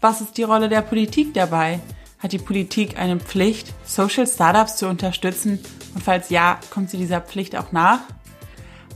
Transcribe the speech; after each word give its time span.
was 0.00 0.20
ist 0.20 0.38
die 0.38 0.42
Rolle 0.42 0.68
der 0.68 0.82
Politik 0.82 1.34
dabei? 1.34 1.80
Hat 2.18 2.32
die 2.32 2.38
Politik 2.38 2.98
eine 2.98 3.18
Pflicht, 3.18 3.72
Social 3.84 4.26
Startups 4.26 4.76
zu 4.76 4.88
unterstützen? 4.88 5.58
Und 5.94 6.02
falls 6.02 6.30
ja, 6.30 6.58
kommt 6.70 6.90
sie 6.90 6.98
dieser 6.98 7.20
Pflicht 7.20 7.56
auch 7.56 7.72
nach? 7.72 8.00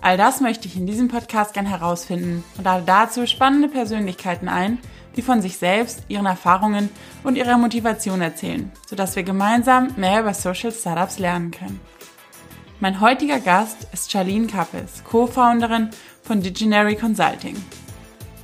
All 0.00 0.16
das 0.16 0.40
möchte 0.40 0.68
ich 0.68 0.76
in 0.76 0.86
diesem 0.86 1.08
Podcast 1.08 1.54
gern 1.54 1.66
herausfinden 1.66 2.44
und 2.58 2.64
lade 2.64 2.84
dazu 2.86 3.26
spannende 3.26 3.68
Persönlichkeiten 3.68 4.48
ein, 4.48 4.78
die 5.16 5.22
von 5.22 5.40
sich 5.40 5.56
selbst, 5.56 6.02
ihren 6.08 6.26
Erfahrungen 6.26 6.90
und 7.22 7.36
ihrer 7.36 7.56
Motivation 7.56 8.20
erzählen, 8.20 8.70
sodass 8.86 9.16
wir 9.16 9.22
gemeinsam 9.22 9.88
mehr 9.96 10.20
über 10.20 10.34
Social 10.34 10.72
Startups 10.72 11.18
lernen 11.18 11.50
können. 11.50 11.80
Mein 12.80 13.00
heutiger 13.00 13.40
Gast 13.40 13.86
ist 13.92 14.10
Charlene 14.10 14.46
Kappes, 14.46 15.04
Co-Founderin 15.04 15.90
von 16.22 16.42
Diginary 16.42 16.96
Consulting. 16.96 17.56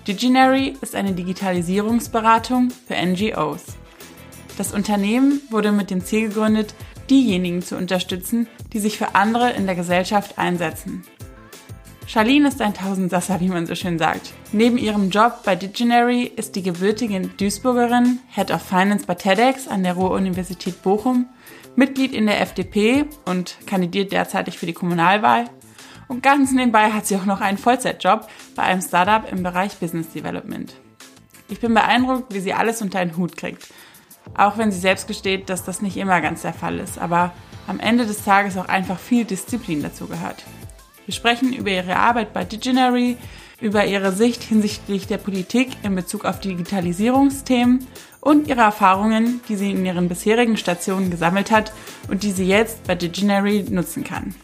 Diginary 0.07 0.77
ist 0.81 0.95
eine 0.95 1.13
Digitalisierungsberatung 1.13 2.71
für 2.71 2.95
NGOs. 2.95 3.65
Das 4.57 4.73
Unternehmen 4.73 5.43
wurde 5.51 5.73
mit 5.73 5.91
dem 5.91 6.03
Ziel 6.03 6.29
gegründet, 6.29 6.75
diejenigen 7.11 7.61
zu 7.61 7.77
unterstützen, 7.77 8.49
die 8.73 8.79
sich 8.79 8.97
für 8.97 9.15
andere 9.15 9.51
in 9.51 9.67
der 9.67 9.75
Gesellschaft 9.75 10.39
einsetzen. 10.39 11.05
Charlene 12.07 12.49
ist 12.49 12.63
ein 12.63 12.75
Tausendsasser, 12.75 13.41
wie 13.41 13.49
man 13.49 13.67
so 13.67 13.75
schön 13.75 13.99
sagt. 13.99 14.33
Neben 14.53 14.79
ihrem 14.79 15.11
Job 15.11 15.43
bei 15.45 15.55
Diginary 15.55 16.25
ist 16.25 16.57
die 16.57 16.63
gebürtige 16.63 17.21
Duisburgerin, 17.21 18.21
Head 18.35 18.51
of 18.51 18.63
Finance 18.63 19.05
bei 19.07 19.15
TEDx 19.15 19.69
an 19.69 19.83
der 19.83 19.95
Ruhr-Universität 19.95 20.83
Bochum, 20.83 21.27
Mitglied 21.77 22.15
in 22.15 22.27
der 22.27 22.41
FDP 22.41 23.05
und 23.27 23.59
kandidiert 23.67 24.13
derzeitig 24.13 24.59
für 24.59 24.67
die 24.67 24.73
Kommunalwahl 24.73 25.45
und 26.11 26.25
ganz 26.25 26.51
nebenbei 26.51 26.91
hat 26.91 27.07
sie 27.07 27.15
auch 27.15 27.25
noch 27.25 27.41
einen 27.41 27.57
Vollzeitjob 27.57 28.27
bei 28.57 28.65
einem 28.65 28.83
Startup 28.83 29.31
im 29.31 29.45
Bereich 29.45 29.77
Business 29.77 30.11
Development. 30.11 30.75
Ich 31.49 31.61
bin 31.61 31.73
beeindruckt, 31.73 32.35
wie 32.35 32.41
sie 32.41 32.53
alles 32.53 32.83
unter 32.83 32.99
einen 32.99 33.17
Hut 33.17 33.37
kriegt. 33.37 33.69
Auch 34.37 34.59
wenn 34.59 34.73
sie 34.73 34.81
selbst 34.81 35.07
gesteht, 35.07 35.49
dass 35.49 35.65
das 35.65 35.83
nicht 35.83 35.97
immer 35.97 36.21
ganz 36.21 36.43
der 36.43 36.53
Fall 36.53 36.81
ist, 36.81 36.99
aber 36.99 37.33
am 37.69 37.79
Ende 37.79 38.07
des 38.07 38.25
Tages 38.25 38.59
auch 38.59 38.67
einfach 38.67 38.99
viel 38.99 39.25
Disziplin 39.25 39.85
dazu 39.85 40.09
gehört. 40.09 40.43
Wir 41.07 41.15
sprechen 41.15 41.53
über 41.53 41.71
ihre 41.71 41.95
Arbeit 41.95 42.33
bei 42.33 42.43
Diginary, 42.43 43.17
über 43.61 43.87
ihre 43.87 44.11
Sicht 44.11 44.43
hinsichtlich 44.43 45.07
der 45.07 45.19
Politik 45.19 45.77
in 45.85 45.95
Bezug 45.95 46.25
auf 46.25 46.41
Digitalisierungsthemen 46.41 47.87
und 48.21 48.49
ihre 48.49 48.63
Erfahrungen, 48.63 49.41
die 49.49 49.55
sie 49.55 49.71
in 49.71 49.87
ihren 49.87 50.09
bisherigen 50.09 50.57
Stationen 50.57 51.09
gesammelt 51.09 51.53
hat 51.53 51.73
und 52.09 52.25
die 52.25 52.33
sie 52.33 52.47
jetzt 52.47 52.85
bei 52.89 52.97
Diginary 52.97 53.65
nutzen 53.71 54.03
kann. 54.03 54.35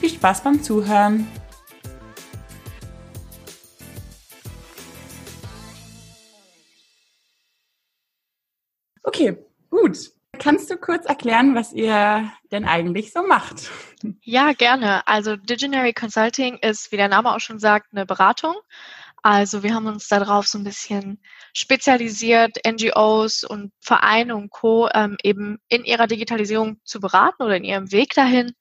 Viel 0.00 0.10
Spaß 0.10 0.44
beim 0.44 0.62
Zuhören! 0.62 1.26
Okay, 9.02 9.36
gut. 9.70 10.12
Kannst 10.38 10.70
du 10.70 10.76
kurz 10.76 11.06
erklären, 11.06 11.56
was 11.56 11.72
ihr 11.72 12.30
denn 12.52 12.64
eigentlich 12.64 13.12
so 13.12 13.26
macht? 13.26 13.70
Ja, 14.22 14.52
gerne. 14.52 15.04
Also 15.08 15.34
Diginary 15.34 15.92
Consulting 15.92 16.58
ist, 16.58 16.92
wie 16.92 16.96
der 16.96 17.08
Name 17.08 17.34
auch 17.34 17.40
schon 17.40 17.58
sagt, 17.58 17.88
eine 17.90 18.06
Beratung. 18.06 18.54
Also 19.24 19.64
wir 19.64 19.74
haben 19.74 19.86
uns 19.86 20.06
darauf 20.06 20.46
so 20.46 20.58
ein 20.58 20.64
bisschen 20.64 21.20
spezialisiert, 21.52 22.58
NGOs 22.64 23.42
und 23.42 23.72
Vereine 23.80 24.36
und 24.36 24.50
Co. 24.50 24.88
Ähm, 24.94 25.16
eben 25.24 25.58
in 25.68 25.84
ihrer 25.84 26.06
Digitalisierung 26.06 26.80
zu 26.84 27.00
beraten 27.00 27.42
oder 27.42 27.56
in 27.56 27.64
ihrem 27.64 27.90
Weg 27.90 28.14
dahin 28.14 28.52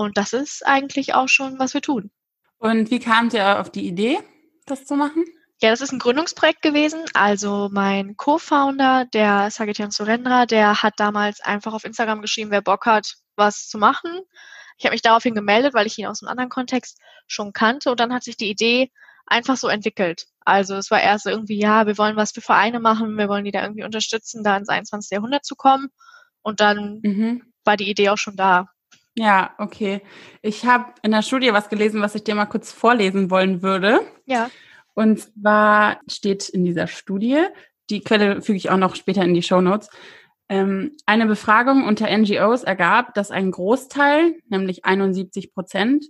und 0.00 0.16
das 0.16 0.32
ist 0.32 0.66
eigentlich 0.66 1.14
auch 1.14 1.28
schon, 1.28 1.58
was 1.58 1.74
wir 1.74 1.82
tun. 1.82 2.10
Und 2.56 2.90
wie 2.90 3.00
kamt 3.00 3.34
ihr 3.34 3.60
auf 3.60 3.70
die 3.70 3.86
Idee, 3.86 4.18
das 4.64 4.86
zu 4.86 4.96
machen? 4.96 5.26
Ja, 5.60 5.68
das 5.68 5.82
ist 5.82 5.92
ein 5.92 5.98
Gründungsprojekt 5.98 6.62
gewesen. 6.62 7.04
Also 7.12 7.68
mein 7.70 8.16
Co-Founder, 8.16 9.04
der 9.12 9.50
Sagitian 9.50 9.90
Surendra, 9.90 10.46
der 10.46 10.82
hat 10.82 10.94
damals 10.96 11.42
einfach 11.42 11.74
auf 11.74 11.84
Instagram 11.84 12.22
geschrieben, 12.22 12.50
wer 12.50 12.62
Bock 12.62 12.86
hat, 12.86 13.16
was 13.36 13.68
zu 13.68 13.76
machen. 13.76 14.10
Ich 14.78 14.86
habe 14.86 14.94
mich 14.94 15.02
daraufhin 15.02 15.34
gemeldet, 15.34 15.74
weil 15.74 15.86
ich 15.86 15.98
ihn 15.98 16.06
aus 16.06 16.22
einem 16.22 16.30
anderen 16.30 16.48
Kontext 16.48 16.98
schon 17.26 17.52
kannte. 17.52 17.90
Und 17.90 18.00
dann 18.00 18.14
hat 18.14 18.24
sich 18.24 18.38
die 18.38 18.48
Idee 18.48 18.90
einfach 19.26 19.58
so 19.58 19.68
entwickelt. 19.68 20.28
Also 20.46 20.76
es 20.76 20.90
war 20.90 21.02
erst 21.02 21.26
irgendwie, 21.26 21.60
ja, 21.60 21.86
wir 21.86 21.98
wollen 21.98 22.16
was 22.16 22.32
für 22.32 22.40
Vereine 22.40 22.80
machen, 22.80 23.18
wir 23.18 23.28
wollen 23.28 23.44
die 23.44 23.50
da 23.50 23.62
irgendwie 23.62 23.84
unterstützen, 23.84 24.42
da 24.42 24.56
ins 24.56 24.70
21. 24.70 25.10
Jahrhundert 25.10 25.44
zu 25.44 25.56
kommen. 25.56 25.90
Und 26.40 26.60
dann 26.60 27.00
mhm. 27.02 27.42
war 27.64 27.76
die 27.76 27.90
Idee 27.90 28.08
auch 28.08 28.16
schon 28.16 28.36
da. 28.36 28.68
Ja, 29.20 29.54
okay. 29.58 30.00
Ich 30.40 30.64
habe 30.64 30.94
in 31.02 31.10
der 31.10 31.20
Studie 31.20 31.52
was 31.52 31.68
gelesen, 31.68 32.00
was 32.00 32.14
ich 32.14 32.24
dir 32.24 32.34
mal 32.34 32.46
kurz 32.46 32.72
vorlesen 32.72 33.30
wollen 33.30 33.60
würde. 33.60 34.00
Ja. 34.24 34.50
Und 34.94 35.20
zwar 35.20 36.00
steht 36.08 36.48
in 36.48 36.64
dieser 36.64 36.86
Studie, 36.86 37.36
die 37.90 38.00
Quelle 38.00 38.40
füge 38.40 38.56
ich 38.56 38.70
auch 38.70 38.78
noch 38.78 38.94
später 38.94 39.22
in 39.22 39.34
die 39.34 39.42
Show 39.42 39.60
Notes, 39.60 39.90
ähm, 40.48 40.96
eine 41.04 41.26
Befragung 41.26 41.84
unter 41.84 42.08
NGOs 42.08 42.62
ergab, 42.62 43.12
dass 43.12 43.30
ein 43.30 43.50
Großteil, 43.50 44.38
nämlich 44.48 44.86
71 44.86 45.52
Prozent, 45.52 46.06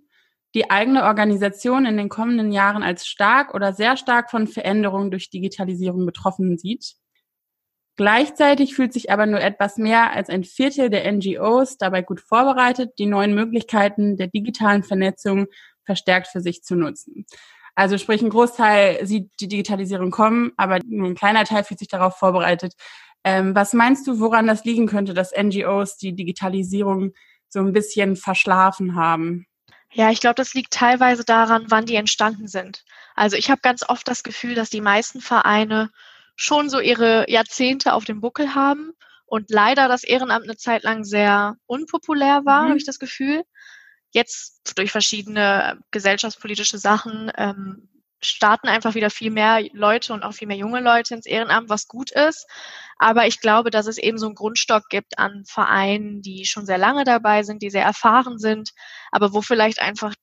die 0.54 0.70
eigene 0.70 1.03
Organisation 1.03 1.87
in 1.87 1.97
den 1.97 2.10
kommenden 2.10 2.53
Jahren 2.53 2.84
als 2.84 3.09
stark 3.09 3.54
oder 3.54 3.72
sehr 3.72 3.97
stark 3.97 4.31
von 4.31 4.47
Veränderungen 4.47 5.10
durch 5.10 5.31
Digitalisierung 5.31 6.06
betroffen 6.06 6.59
sieht. 6.59 6.94
Gleichzeitig 7.97 8.75
fühlt 8.75 8.93
sich 8.93 9.11
aber 9.11 9.27
nur 9.27 9.41
etwas 9.41 9.77
mehr 9.77 10.12
als 10.12 10.31
ein 10.31 10.45
Viertel 10.45 10.91
der 10.91 11.11
NGOs 11.11 11.77
dabei 11.77 12.03
gut 12.03 12.21
vorbereitet, 12.21 12.93
die 12.99 13.06
neuen 13.06 13.34
Möglichkeiten 13.34 14.17
der 14.17 14.28
digitalen 14.28 14.83
Vernetzung 14.83 15.47
verstärkt 15.84 16.29
für 16.29 16.41
sich 16.41 16.62
zu 16.62 16.77
nutzen. 16.77 17.27
Also 17.75 17.99
sprich, 17.99 18.23
ein 18.23 18.31
Großteil 18.31 19.06
sieht 19.06 19.31
die 19.41 19.49
Digitalisierung 19.49 20.11
kommen, 20.11 20.53
aber 20.56 20.79
nur 20.87 21.09
ein 21.09 21.15
kleiner 21.15 21.45
Teil 21.45 21.65
fühlt 21.65 21.79
sich 21.79 21.89
darauf 21.89 22.17
vorbereitet. 22.17 22.75
Ähm, 23.25 23.55
was 23.55 23.73
meinst 23.75 24.06
du, 24.06 24.19
woran 24.21 24.47
das 24.47 24.65
liegen 24.65 24.87
könnte, 24.87 25.15
dass 25.15 25.33
NGOs 25.37 25.97
die 25.97 26.15
Digitalisierung 26.15 27.12
so 27.49 27.61
ein 27.61 27.73
bisschen 27.73 28.17
verschlafen 28.17 28.95
haben? 28.95 29.47
Ja, 29.93 30.11
ich 30.11 30.21
glaube, 30.21 30.37
das 30.37 30.55
liegt 30.55 30.73
teilweise 30.73 31.25
daran, 31.25 31.67
wann 31.69 31.84
die 31.84 31.97
entstanden 31.97 32.47
sind. 32.47 32.84
Also 33.15 33.37
ich 33.37 33.50
habe 33.50 33.61
ganz 33.61 33.83
oft 33.89 34.06
das 34.06 34.23
Gefühl, 34.23 34.55
dass 34.55 34.71
die 34.71 34.81
meisten 34.81 35.21
Vereine 35.21 35.91
schon 36.41 36.71
so 36.71 36.81
ihre 36.81 37.31
Jahrzehnte 37.31 37.93
auf 37.93 38.06
dem 38.06 38.23
Buckel 38.23 38.55
haben 38.55 38.93
und 39.27 39.51
leider 39.51 39.89
das 39.89 40.05
Ehrenamt 40.05 40.45
eine 40.45 40.56
Zeit 40.56 40.84
lang 40.84 41.05
sehr 41.05 41.56
unpopulär 41.67 42.47
war, 42.47 42.62
mhm. 42.62 42.69
habe 42.69 42.78
ich 42.78 42.87
das 42.87 42.99
Gefühl. 42.99 43.43
Jetzt 44.11 44.62
durch 44.75 44.91
verschiedene 44.91 45.79
gesellschaftspolitische 45.91 46.79
Sachen 46.79 47.31
ähm, 47.37 47.91
starten 48.23 48.69
einfach 48.69 48.95
wieder 48.95 49.11
viel 49.11 49.31
mehr 49.31 49.62
Leute 49.75 50.15
und 50.15 50.23
auch 50.23 50.33
viel 50.33 50.49
mehr 50.49 50.56
junge 50.56 50.81
Leute 50.81 51.15
ins 51.15 51.27
Ehrenamt, 51.27 51.69
was 51.69 51.89
gut 51.89 52.11
ist. 52.11 52.47
Aber 52.97 53.27
ich 53.27 53.41
glaube, 53.41 53.71
dass 53.71 53.87
es 53.87 53.99
eben 53.99 54.17
so 54.17 54.27
einen 54.27 54.34
Grundstock 54.34 54.89
gibt 54.89 55.19
an 55.19 55.45
Vereinen, 55.47 56.23
die 56.23 56.47
schon 56.47 56.65
sehr 56.65 56.79
lange 56.79 57.05
dabei 57.05 57.43
sind, 57.43 57.61
die 57.62 57.71
sehr 57.71 57.84
erfahren 57.84 58.39
sind, 58.39 58.71
aber 59.11 59.34
wo 59.34 59.43
vielleicht 59.43 59.81
einfach 59.81 60.15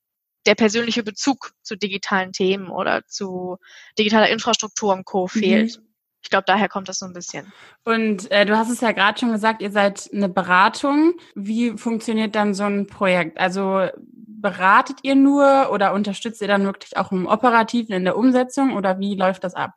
der 0.48 0.56
persönliche 0.56 1.04
Bezug 1.04 1.52
zu 1.62 1.76
digitalen 1.76 2.32
Themen 2.32 2.70
oder 2.70 3.06
zu 3.06 3.58
digitaler 4.00 4.30
Infrastruktur 4.30 4.94
und 4.94 5.06
Co. 5.06 5.30
Mhm. 5.34 5.87
Ich 6.22 6.30
glaube, 6.30 6.46
daher 6.46 6.68
kommt 6.68 6.90
das 6.90 7.00
so 7.00 7.06
ein 7.06 7.14
bisschen. 7.14 7.52
Und 7.86 8.30
äh, 8.32 8.46
du 8.46 8.58
hast 8.58 8.70
es 8.70 8.82
ja 8.82 8.92
gerade 8.92 9.18
schon 9.20 9.32
gesagt, 9.32 9.62
ihr 9.62 9.72
seid 9.72 10.10
eine 10.14 10.30
Beratung. 10.30 11.14
Wie 11.36 11.78
funktioniert 11.78 12.36
dann 12.36 12.54
so 12.54 12.64
ein 12.64 12.88
Projekt? 12.88 13.40
Also 13.40 13.88
beratet 13.98 15.00
ihr 15.04 15.16
nur 15.16 15.70
oder 15.72 15.94
unterstützt 15.94 16.42
ihr 16.42 16.48
dann 16.48 16.66
wirklich 16.66 16.98
auch 16.98 17.12
im 17.12 17.28
Operativen, 17.28 17.96
in 17.96 18.04
der 18.04 18.18
Umsetzung 18.18 18.76
oder 18.76 19.00
wie 19.00 19.16
läuft 19.16 19.44
das 19.44 19.54
ab? 19.56 19.72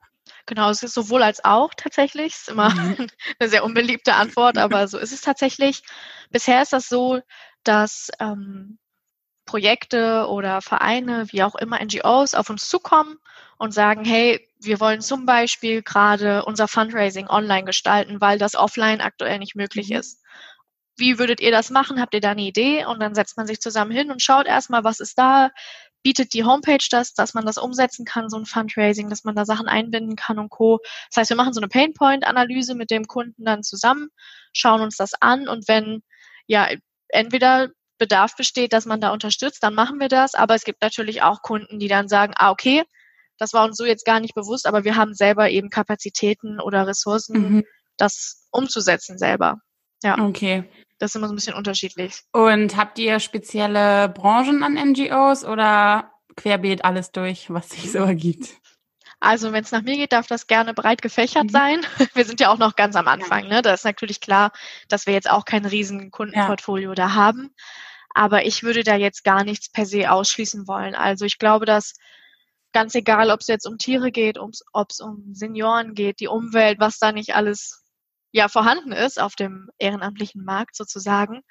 Genau, 0.46 0.68
es 0.70 0.82
ist 0.82 0.94
sowohl 0.94 1.22
als 1.22 1.44
auch 1.44 1.70
tatsächlich. 1.76 2.32
Es 2.34 2.40
ist 2.40 2.48
immer 2.48 2.70
mhm. 2.70 3.06
eine 3.38 3.48
sehr 3.48 3.64
unbeliebte 3.64 4.14
Antwort, 4.14 4.58
aber 4.58 4.88
so 4.88 4.98
ist 4.98 5.12
es 5.12 5.20
tatsächlich. 5.20 5.82
Bisher 6.30 6.62
ist 6.62 6.72
das 6.72 6.88
so, 6.88 7.20
dass 7.62 8.10
ähm, 8.18 8.79
Projekte 9.50 10.28
oder 10.28 10.62
Vereine, 10.62 11.26
wie 11.32 11.42
auch 11.42 11.56
immer 11.56 11.84
NGOs, 11.84 12.34
auf 12.34 12.50
uns 12.50 12.68
zukommen 12.68 13.16
und 13.58 13.74
sagen, 13.74 14.04
hey, 14.04 14.48
wir 14.60 14.78
wollen 14.78 15.00
zum 15.00 15.26
Beispiel 15.26 15.82
gerade 15.82 16.44
unser 16.44 16.68
Fundraising 16.68 17.26
online 17.26 17.64
gestalten, 17.64 18.20
weil 18.20 18.38
das 18.38 18.54
offline 18.54 19.00
aktuell 19.00 19.40
nicht 19.40 19.56
möglich 19.56 19.90
mhm. 19.90 19.96
ist. 19.96 20.22
Wie 20.96 21.18
würdet 21.18 21.40
ihr 21.40 21.50
das 21.50 21.70
machen? 21.70 22.00
Habt 22.00 22.14
ihr 22.14 22.20
da 22.20 22.30
eine 22.30 22.42
Idee? 22.42 22.84
Und 22.84 23.00
dann 23.00 23.16
setzt 23.16 23.36
man 23.36 23.48
sich 23.48 23.60
zusammen 23.60 23.90
hin 23.90 24.12
und 24.12 24.22
schaut 24.22 24.46
erstmal, 24.46 24.84
was 24.84 25.00
ist 25.00 25.18
da, 25.18 25.50
bietet 26.04 26.32
die 26.32 26.44
Homepage 26.44 26.86
das, 26.88 27.14
dass 27.14 27.34
man 27.34 27.44
das 27.44 27.58
umsetzen 27.58 28.04
kann, 28.04 28.28
so 28.28 28.36
ein 28.36 28.46
Fundraising, 28.46 29.10
dass 29.10 29.24
man 29.24 29.34
da 29.34 29.44
Sachen 29.44 29.66
einbinden 29.66 30.14
kann 30.14 30.38
und 30.38 30.50
Co. 30.50 30.78
Das 31.08 31.22
heißt, 31.22 31.30
wir 31.30 31.36
machen 31.36 31.54
so 31.54 31.60
eine 31.60 31.68
Painpoint-Analyse 31.68 32.76
mit 32.76 32.92
dem 32.92 33.08
Kunden 33.08 33.44
dann 33.44 33.64
zusammen, 33.64 34.10
schauen 34.52 34.80
uns 34.80 34.96
das 34.96 35.14
an 35.20 35.48
und 35.48 35.66
wenn 35.66 36.04
ja 36.46 36.68
entweder 37.08 37.70
Bedarf 38.00 38.34
besteht, 38.34 38.72
dass 38.72 38.86
man 38.86 39.00
da 39.00 39.12
unterstützt, 39.12 39.62
dann 39.62 39.74
machen 39.74 40.00
wir 40.00 40.08
das. 40.08 40.34
Aber 40.34 40.56
es 40.56 40.64
gibt 40.64 40.82
natürlich 40.82 41.22
auch 41.22 41.42
Kunden, 41.42 41.78
die 41.78 41.86
dann 41.86 42.08
sagen, 42.08 42.32
ah, 42.36 42.50
okay, 42.50 42.82
das 43.38 43.52
war 43.52 43.64
uns 43.64 43.76
so 43.76 43.84
jetzt 43.84 44.04
gar 44.04 44.18
nicht 44.18 44.34
bewusst, 44.34 44.66
aber 44.66 44.84
wir 44.84 44.96
haben 44.96 45.14
selber 45.14 45.48
eben 45.48 45.70
Kapazitäten 45.70 46.60
oder 46.60 46.86
Ressourcen, 46.86 47.40
mhm. 47.40 47.64
das 47.96 48.48
umzusetzen 48.50 49.18
selber. 49.18 49.58
Ja. 50.02 50.18
Okay. 50.18 50.64
Das 50.98 51.12
ist 51.12 51.16
immer 51.16 51.28
so 51.28 51.32
ein 51.32 51.36
bisschen 51.36 51.54
unterschiedlich. 51.54 52.20
Und 52.32 52.76
habt 52.76 52.98
ihr 52.98 53.20
spezielle 53.20 54.08
Branchen 54.08 54.62
an 54.62 54.74
NGOs 54.74 55.44
oder 55.44 56.10
querbeet 56.36 56.84
alles 56.84 57.12
durch, 57.12 57.50
was 57.50 57.70
sich 57.70 57.92
so 57.92 57.98
ergibt? 57.98 58.48
Also 59.20 59.52
wenn 59.52 59.62
es 59.62 59.70
nach 59.70 59.82
mir 59.82 59.96
geht, 59.96 60.12
darf 60.12 60.26
das 60.26 60.46
gerne 60.46 60.72
breit 60.72 61.02
gefächert 61.02 61.44
mhm. 61.44 61.50
sein. 61.50 61.86
Wir 62.14 62.24
sind 62.24 62.40
ja 62.40 62.50
auch 62.50 62.58
noch 62.58 62.74
ganz 62.74 62.96
am 62.96 63.06
Anfang. 63.06 63.48
Ne? 63.48 63.60
Da 63.60 63.74
ist 63.74 63.84
natürlich 63.84 64.20
klar, 64.20 64.50
dass 64.88 65.06
wir 65.06 65.12
jetzt 65.12 65.28
auch 65.28 65.44
kein 65.44 65.66
riesen 65.66 66.10
Kundenportfolio 66.10 66.90
ja. 66.90 66.94
da 66.94 67.14
haben. 67.14 67.54
Aber 68.14 68.44
ich 68.44 68.62
würde 68.62 68.82
da 68.82 68.96
jetzt 68.96 69.24
gar 69.24 69.44
nichts 69.44 69.70
per 69.70 69.86
se 69.86 70.10
ausschließen 70.10 70.66
wollen. 70.66 70.94
Also 70.94 71.24
ich 71.24 71.38
glaube, 71.38 71.64
dass 71.66 71.94
ganz 72.72 72.94
egal, 72.94 73.30
ob 73.30 73.40
es 73.40 73.46
jetzt 73.46 73.66
um 73.66 73.78
Tiere 73.78 74.10
geht, 74.10 74.38
ob 74.38 74.90
es 74.90 75.00
um 75.00 75.32
Senioren 75.32 75.94
geht, 75.94 76.20
die 76.20 76.28
Umwelt, 76.28 76.78
was 76.80 76.98
da 76.98 77.12
nicht 77.12 77.34
alles 77.34 77.84
ja 78.32 78.48
vorhanden 78.48 78.92
ist 78.92 79.20
auf 79.20 79.34
dem 79.34 79.70
ehrenamtlichen 79.78 80.44
Markt 80.44 80.76
sozusagen. 80.76 81.42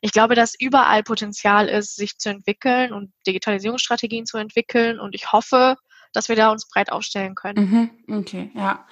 Ich 0.00 0.12
glaube, 0.12 0.34
dass 0.34 0.54
überall 0.58 1.02
Potenzial 1.02 1.68
ist, 1.68 1.96
sich 1.96 2.16
zu 2.18 2.30
entwickeln 2.30 2.92
und 2.92 3.12
Digitalisierungsstrategien 3.26 4.26
zu 4.26 4.38
entwickeln. 4.38 4.98
Und 4.98 5.14
ich 5.14 5.32
hoffe, 5.32 5.76
dass 6.12 6.28
wir 6.28 6.36
da 6.36 6.50
uns 6.50 6.68
breit 6.68 6.90
aufstellen 6.90 7.34
können. 7.34 7.92
Mhm, 8.06 8.18
okay, 8.18 8.50
ja. 8.54 8.86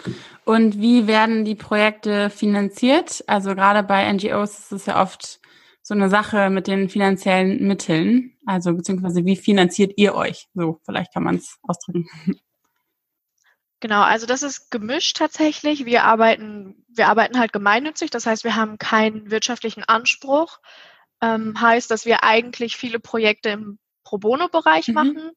Und 0.45 0.81
wie 0.81 1.07
werden 1.07 1.45
die 1.45 1.55
Projekte 1.55 2.29
finanziert? 2.29 3.25
Also 3.27 3.55
gerade 3.55 3.83
bei 3.83 4.13
NGOs 4.13 4.59
ist 4.59 4.73
es 4.73 4.87
ja 4.87 5.01
oft 5.01 5.41
so 5.89 5.95
eine 5.95 6.11
Sache 6.11 6.51
mit 6.51 6.67
den 6.67 6.91
finanziellen 6.91 7.67
Mitteln. 7.67 8.37
Also 8.45 8.75
beziehungsweise 8.75 9.25
wie 9.25 9.37
finanziert 9.37 9.95
ihr 9.97 10.15
euch? 10.15 10.47
So, 10.53 10.81
vielleicht 10.85 11.15
kann 11.15 11.25
man 11.25 11.37
es 11.37 11.59
ausdrücken. 11.63 12.07
Genau, 13.81 14.03
also 14.03 14.27
das 14.27 14.43
ist 14.43 14.73
gemischt 14.73 15.19
tatsächlich. 15.19 15.85
Wir 15.85 16.03
arbeiten, 16.03 16.85
wir 16.89 17.07
arbeiten 17.07 17.39
halt 17.39 17.53
gemeinnützig, 17.53 18.11
das 18.11 18.27
heißt, 18.27 18.43
wir 18.43 18.57
haben 18.57 18.77
keinen 18.77 19.31
wirtschaftlichen 19.31 19.85
Anspruch. 19.85 20.59
Ähm, 21.23 21.61
heißt, 21.61 21.89
dass 21.89 22.05
wir 22.05 22.25
eigentlich 22.25 22.77
viele 22.77 22.99
Projekte 22.99 23.51
im 23.51 23.79
Pro 24.03 24.19
Bono-Bereich 24.19 24.89
mhm. 24.89 24.95
machen. 24.95 25.31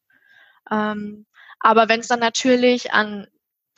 Ähm, 0.71 1.27
aber 1.59 1.87
wenn 1.87 1.99
es 1.99 2.07
dann 2.07 2.19
natürlich 2.19 2.91
an 2.91 3.27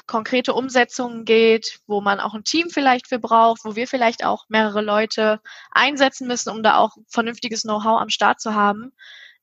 konkrete 0.05 0.53
Umsetzungen 0.53 1.25
geht, 1.25 1.79
wo 1.87 2.01
man 2.01 2.19
auch 2.19 2.33
ein 2.33 2.43
Team 2.43 2.69
vielleicht 2.69 3.07
für 3.07 3.19
braucht, 3.19 3.63
wo 3.63 3.75
wir 3.75 3.87
vielleicht 3.87 4.25
auch 4.25 4.45
mehrere 4.49 4.81
Leute 4.81 5.39
einsetzen 5.71 6.27
müssen, 6.27 6.49
um 6.49 6.63
da 6.63 6.77
auch 6.77 6.97
vernünftiges 7.07 7.61
Know-how 7.63 8.01
am 8.01 8.09
Start 8.09 8.41
zu 8.41 8.53
haben, 8.53 8.91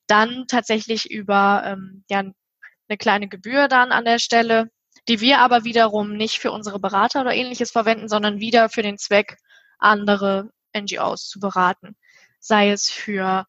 dann 0.07 0.47
tatsächlich 0.49 1.11
über 1.11 1.63
ähm, 1.65 2.05
ja, 2.11 2.19
eine 2.21 2.99
kleine 2.99 3.29
Gebühr 3.29 3.69
dann 3.69 3.93
an 3.93 4.05
der 4.05 4.19
Stelle, 4.19 4.71
die 5.09 5.21
wir 5.21 5.39
aber 5.39 5.65
wiederum 5.65 6.17
nicht 6.17 6.39
für 6.41 6.53
unsere 6.53 6.79
Berater 6.79 7.23
oder 7.23 7.35
ähnliches 7.35 7.71
verwenden, 7.71 8.09
sondern 8.09 8.41
wieder 8.41 8.69
für 8.69 8.83
den 8.83 8.99
Zweck, 8.99 9.39
andere 9.79 10.51
NGOs 10.77 11.29
zu 11.29 11.41
beraten. 11.41 11.97
Sei 12.39 12.71
es 12.71 12.91
für 12.91 13.47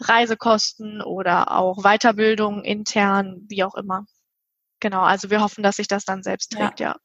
Reisekosten 0.00 1.02
oder 1.02 1.52
auch 1.56 1.82
Weiterbildung 1.82 2.64
intern, 2.64 3.46
wie 3.48 3.64
auch 3.64 3.74
immer. 3.74 4.06
Genau, 4.80 5.02
also 5.02 5.30
wir 5.30 5.40
hoffen, 5.40 5.62
dass 5.62 5.76
sich 5.76 5.88
das 5.88 6.04
dann 6.04 6.22
selbst 6.22 6.52
trägt, 6.52 6.80
ja. 6.80 6.90
ja. 6.90 6.96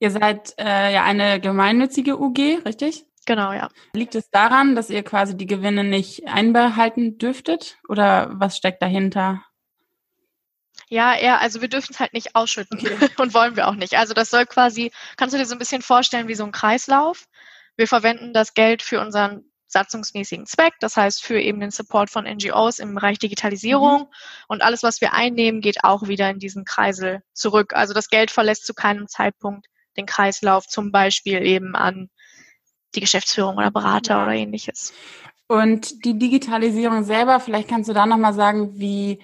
Ihr 0.00 0.10
seid 0.10 0.54
äh, 0.58 0.92
ja 0.92 1.04
eine 1.04 1.40
gemeinnützige 1.40 2.18
UG, 2.18 2.64
richtig? 2.64 3.06
Genau, 3.26 3.52
ja. 3.52 3.68
Liegt 3.92 4.14
es 4.14 4.30
daran, 4.30 4.74
dass 4.74 4.90
ihr 4.90 5.02
quasi 5.02 5.36
die 5.36 5.46
Gewinne 5.46 5.84
nicht 5.84 6.26
einbehalten 6.26 7.18
dürftet? 7.18 7.78
Oder 7.88 8.30
was 8.32 8.56
steckt 8.56 8.82
dahinter? 8.82 9.44
Ja, 10.88 11.14
eher, 11.14 11.40
also 11.40 11.60
wir 11.60 11.68
dürfen 11.68 11.92
es 11.92 12.00
halt 12.00 12.14
nicht 12.14 12.34
ausschütten 12.34 12.78
okay. 12.78 12.96
und 13.18 13.34
wollen 13.34 13.56
wir 13.56 13.68
auch 13.68 13.76
nicht. 13.76 13.96
Also 13.96 14.14
das 14.14 14.30
soll 14.30 14.46
quasi, 14.46 14.90
kannst 15.16 15.34
du 15.34 15.38
dir 15.38 15.46
so 15.46 15.54
ein 15.54 15.58
bisschen 15.58 15.82
vorstellen 15.82 16.26
wie 16.26 16.34
so 16.34 16.44
ein 16.44 16.52
Kreislauf. 16.52 17.26
Wir 17.76 17.86
verwenden 17.86 18.32
das 18.32 18.54
Geld 18.54 18.82
für 18.82 19.00
unseren 19.00 19.44
satzungsmäßigen 19.70 20.46
Zweck, 20.46 20.74
das 20.80 20.96
heißt 20.96 21.22
für 21.22 21.40
eben 21.40 21.60
den 21.60 21.70
Support 21.70 22.10
von 22.10 22.24
NGOs 22.24 22.78
im 22.78 22.94
Bereich 22.94 23.18
Digitalisierung. 23.18 24.00
Mhm. 24.02 24.06
Und 24.48 24.62
alles, 24.62 24.82
was 24.82 25.00
wir 25.00 25.14
einnehmen, 25.14 25.60
geht 25.60 25.84
auch 25.84 26.08
wieder 26.08 26.28
in 26.28 26.38
diesen 26.38 26.64
Kreisel 26.64 27.22
zurück. 27.32 27.72
Also 27.74 27.94
das 27.94 28.08
Geld 28.08 28.30
verlässt 28.30 28.66
zu 28.66 28.74
keinem 28.74 29.08
Zeitpunkt 29.08 29.66
den 29.96 30.06
Kreislauf, 30.06 30.66
zum 30.66 30.92
Beispiel 30.92 31.44
eben 31.44 31.74
an 31.74 32.10
die 32.94 33.00
Geschäftsführung 33.00 33.56
oder 33.56 33.70
Berater 33.70 34.16
ja. 34.16 34.22
oder 34.24 34.32
ähnliches. 34.32 34.92
Und 35.46 36.04
die 36.04 36.18
Digitalisierung 36.18 37.04
selber, 37.04 37.40
vielleicht 37.40 37.68
kannst 37.68 37.88
du 37.88 37.92
da 37.92 38.06
nochmal 38.06 38.34
sagen, 38.34 38.78
wie, 38.78 39.20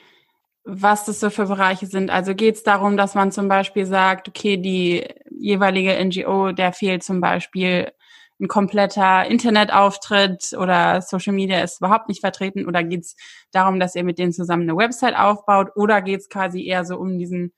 was 0.64 1.04
das 1.04 1.20
so 1.20 1.30
für 1.30 1.46
Bereiche 1.46 1.86
sind. 1.86 2.10
Also 2.10 2.34
geht 2.34 2.56
es 2.56 2.62
darum, 2.62 2.96
dass 2.96 3.14
man 3.14 3.30
zum 3.30 3.48
Beispiel 3.48 3.86
sagt, 3.86 4.28
okay, 4.28 4.56
die 4.56 5.06
jeweilige 5.30 6.04
NGO, 6.04 6.52
der 6.52 6.72
fehlt 6.72 7.04
zum 7.04 7.20
Beispiel 7.20 7.92
ein 8.40 8.48
kompletter 8.48 9.26
Internetauftritt 9.26 10.52
oder 10.58 11.00
Social 11.02 11.32
Media 11.32 11.62
ist 11.62 11.80
überhaupt 11.80 12.08
nicht 12.08 12.20
vertreten? 12.20 12.66
Oder 12.66 12.84
geht 12.84 13.02
es 13.02 13.16
darum, 13.50 13.80
dass 13.80 13.94
ihr 13.94 14.04
mit 14.04 14.18
denen 14.18 14.32
zusammen 14.32 14.62
eine 14.62 14.76
Website 14.76 15.16
aufbaut? 15.16 15.70
Oder 15.74 16.02
geht 16.02 16.20
es 16.20 16.28
quasi 16.28 16.64
eher 16.64 16.84
so 16.84 16.96
um 16.96 17.18
diesen 17.18 17.52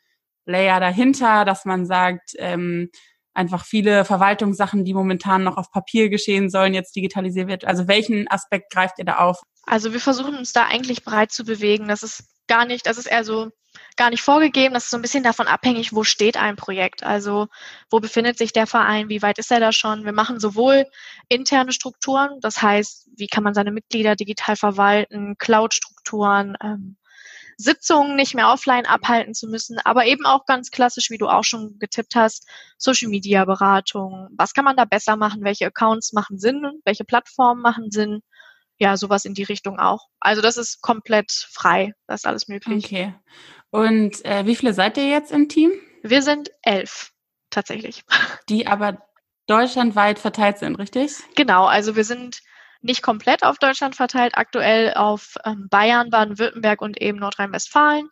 Layer 0.47 0.81
dahinter, 0.81 1.45
dass 1.45 1.65
man 1.65 1.85
sagt, 1.85 2.33
ähm, 2.39 2.91
einfach 3.35 3.65
viele 3.65 4.05
Verwaltungssachen, 4.05 4.85
die 4.85 4.95
momentan 4.95 5.45
noch 5.45 5.57
auf 5.57 5.71
Papier 5.71 6.09
geschehen 6.09 6.51
sollen, 6.51 6.75
jetzt 6.75 6.97
digitalisiert 6.97 7.49
wird. 7.49 7.65
Also 7.65 7.87
welchen 7.87 8.29
Aspekt 8.29 8.73
greift 8.73 8.99
ihr 8.99 9.05
da 9.05 9.19
auf? 9.19 9.41
Also 9.65 9.93
wir 9.93 10.01
versuchen 10.01 10.37
uns 10.37 10.53
da 10.53 10.65
eigentlich 10.67 11.05
breit 11.05 11.31
zu 11.31 11.45
bewegen. 11.45 11.89
Das 11.89 12.03
ist 12.03 12.25
gar 12.49 12.67
nicht, 12.67 12.87
das 12.87 12.99
ist 12.99 13.07
eher 13.07 13.25
so 13.25 13.51
gar 13.99 14.09
nicht 14.11 14.23
vorgegeben. 14.23 14.73
Das 14.73 14.85
ist 14.85 14.91
so 14.91 14.97
ein 14.97 15.03
bisschen 15.03 15.23
davon 15.23 15.47
abhängig, 15.47 15.93
wo 15.93 16.05
steht 16.05 16.39
ein 16.39 16.57
Projekt. 16.57 17.03
Also 17.03 17.49
wo 17.91 18.01
befindet 18.01 18.39
sich 18.39 18.55
der 18.55 18.67
Verein, 18.67 19.11
wie 19.11 19.21
weit 19.21 19.39
ist 19.39 19.53
er 19.53 19.61
da 19.61 19.73
schon. 19.73 20.07
Wir 20.07 20.13
machen 20.13 20.41
sowohl 20.41 20.87
interne 21.29 21.73
Strukturen, 21.73 22.41
das 22.41 22.63
heißt, 22.63 23.11
wie 23.17 23.27
kann 23.27 23.45
man 23.45 23.55
seine 23.55 23.73
Mitglieder 23.73 24.17
digital 24.17 24.57
verwalten, 24.57 25.37
Cloud-Strukturen, 25.39 26.57
ähm, 26.63 26.97
Sitzungen 27.61 28.15
nicht 28.15 28.37
mehr 28.37 28.49
offline 28.49 28.87
abhalten 28.87 29.35
zu 29.35 29.49
müssen, 29.49 29.79
aber 29.85 30.07
eben 30.07 30.25
auch 30.25 30.47
ganz 30.47 30.71
klassisch, 30.71 31.11
wie 31.11 31.19
du 31.19 31.27
auch 31.27 31.43
schon 31.43 31.77
getippt 31.81 32.15
hast, 32.15 32.49
Social-Media-Beratung. 32.79 34.29
Was 34.37 34.55
kann 34.55 34.65
man 34.65 34.77
da 34.77 34.85
besser 34.85 35.17
machen? 35.17 35.43
Welche 35.43 35.67
Accounts 35.67 36.13
machen 36.13 36.39
Sinn? 36.39 36.65
Welche 36.85 37.05
Plattformen 37.05 37.61
machen 37.61 37.91
Sinn? 37.91 38.21
Ja, 38.79 38.97
sowas 38.97 39.25
in 39.25 39.35
die 39.35 39.43
Richtung 39.43 39.81
auch. 39.81 40.07
Also 40.21 40.41
das 40.41 40.57
ist 40.57 40.81
komplett 40.83 41.33
frei. 41.33 41.95
Das 42.07 42.21
ist 42.21 42.27
alles 42.27 42.47
möglich. 42.47 42.85
Okay. 42.85 43.13
Und 43.71 44.25
äh, 44.25 44.47
wie 44.47 44.57
viele 44.57 44.73
seid 44.73 44.97
ihr 44.97 45.09
jetzt 45.09 45.33
im 45.33 45.49
Team? 45.49 45.73
Wir 46.03 46.23
sind 46.23 46.51
elf, 46.63 47.13
tatsächlich. 47.51 48.03
Die 48.49 48.67
aber 48.67 48.99
deutschlandweit 49.47 50.19
verteilt 50.19 50.59
sind, 50.59 50.77
richtig? 50.77 51.17
Genau, 51.35 51.67
also 51.67 51.97
wir 51.97 52.05
sind 52.05 52.41
nicht 52.81 53.03
komplett 53.03 53.43
auf 53.43 53.59
Deutschland 53.59 53.97
verteilt, 53.97 54.37
aktuell 54.37 54.95
auf 54.95 55.35
ähm, 55.45 55.69
Bayern, 55.69 56.11
Baden-Württemberg 56.11 56.81
und 56.81 57.01
eben 57.01 57.19
Nordrhein-Westfalen. 57.19 58.09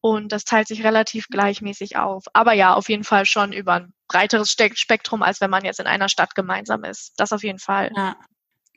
Und 0.00 0.30
das 0.30 0.44
teilt 0.44 0.68
sich 0.68 0.84
relativ 0.84 1.26
gleichmäßig 1.28 1.96
auf. 1.96 2.24
Aber 2.32 2.52
ja, 2.52 2.74
auf 2.74 2.88
jeden 2.88 3.02
Fall 3.02 3.26
schon 3.26 3.52
über 3.52 3.74
ein 3.74 3.92
breiteres 4.06 4.52
Spektrum, 4.52 5.22
als 5.22 5.40
wenn 5.40 5.50
man 5.50 5.64
jetzt 5.64 5.80
in 5.80 5.86
einer 5.86 6.08
Stadt 6.08 6.36
gemeinsam 6.36 6.84
ist. 6.84 7.14
Das 7.16 7.32
auf 7.32 7.42
jeden 7.42 7.58
Fall. 7.58 7.90
Ja. 7.96 8.16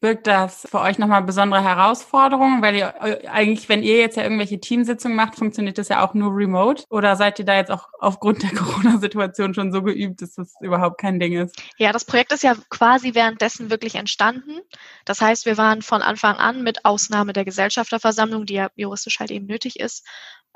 Birgt 0.02 0.28
das 0.28 0.68
für 0.70 0.80
euch 0.80 0.98
nochmal 0.98 1.24
besondere 1.24 1.62
Herausforderungen? 1.62 2.62
Weil 2.62 2.76
ihr 2.76 3.30
eigentlich, 3.32 3.68
wenn 3.68 3.84
ihr 3.84 3.98
jetzt 3.98 4.16
ja 4.16 4.24
irgendwelche 4.24 4.60
Teamsitzungen 4.60 5.16
macht, 5.16 5.36
funktioniert 5.36 5.78
das 5.78 5.90
ja 5.90 6.06
auch 6.06 6.14
nur 6.14 6.36
remote? 6.36 6.86
Oder 6.90 7.16
seid 7.16 7.40
ihr 7.40 7.46
da 7.46 7.56
jetzt 7.56 7.72
auch 7.72 7.90
aufgrund 8.00 8.44
der 8.44 8.50
Corona-Situation 8.56 9.54
schon 9.54 9.72
so 9.72 9.84
geübt, 9.84 10.22
dass 10.22 10.36
das 10.36 10.54
überhaupt 10.62 11.00
kein 11.00 11.20
Ding 11.20 11.34
ist? 11.34 11.62
Ja, 11.78 11.92
das 11.92 12.06
Projekt 12.06 12.32
ist 12.32 12.44
ja 12.44 12.56
quasi 12.70 13.14
währenddessen 13.14 13.70
wirklich 13.70 13.96
entstanden. 13.96 14.62
Das 15.06 15.22
heißt, 15.22 15.46
wir 15.46 15.58
waren 15.58 15.82
von 15.82 16.02
Anfang 16.02 16.38
an 16.38 16.64
mit 16.64 16.86
Ausnahme 16.86 17.34
der 17.34 17.46
Gesellschafterversammlung, 17.46 18.46
die 18.46 18.56
ja 18.56 18.70
juristisch 18.76 19.20
halt 19.20 19.32
eben 19.32 19.48
nötig 19.48 19.80
ist, 19.80 20.08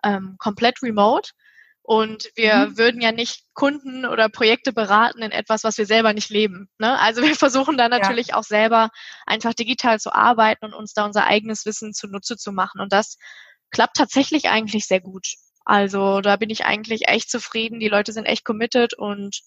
ähm, 0.04 0.36
komplett 0.40 0.82
remote. 0.82 1.32
Und 1.86 2.32
wir 2.36 2.68
mhm. 2.68 2.78
würden 2.78 3.02
ja 3.02 3.12
nicht 3.12 3.44
Kunden 3.54 4.06
oder 4.06 4.30
Projekte 4.30 4.72
beraten 4.72 5.22
in 5.22 5.32
etwas, 5.32 5.66
was 5.66 5.78
wir 5.78 5.86
selber 5.86 6.14
nicht 6.14 6.30
leben. 6.30 6.70
Ne? 6.80 6.98
Also 6.98 7.22
wir 7.22 7.36
versuchen 7.36 7.78
da 7.78 7.90
natürlich 7.90 8.28
ja. 8.28 8.36
auch 8.36 8.44
selber 8.44 8.90
einfach 9.26 9.54
digital 9.54 10.00
zu 10.00 10.14
arbeiten 10.14 10.66
und 10.66 10.74
uns 10.74 10.94
da 10.94 11.06
unser 11.06 11.26
eigenes 11.26 11.66
Wissen 11.66 11.94
zunutze 11.94 12.38
zu 12.38 12.54
machen. 12.54 12.80
Und 12.80 12.94
das 12.94 13.18
klappt 13.70 13.98
tatsächlich 13.98 14.48
eigentlich 14.48 14.86
sehr 14.86 15.02
gut. 15.02 15.28
Also 15.66 16.22
da 16.22 16.38
bin 16.38 16.50
ich 16.50 16.66
eigentlich 16.66 17.10
echt 17.10 17.30
zufrieden. 17.30 17.82
Die 17.82 17.90
Leute 17.90 18.14
sind 18.14 18.26
echt 18.26 18.46
committed 18.46 18.94
und 18.98 19.42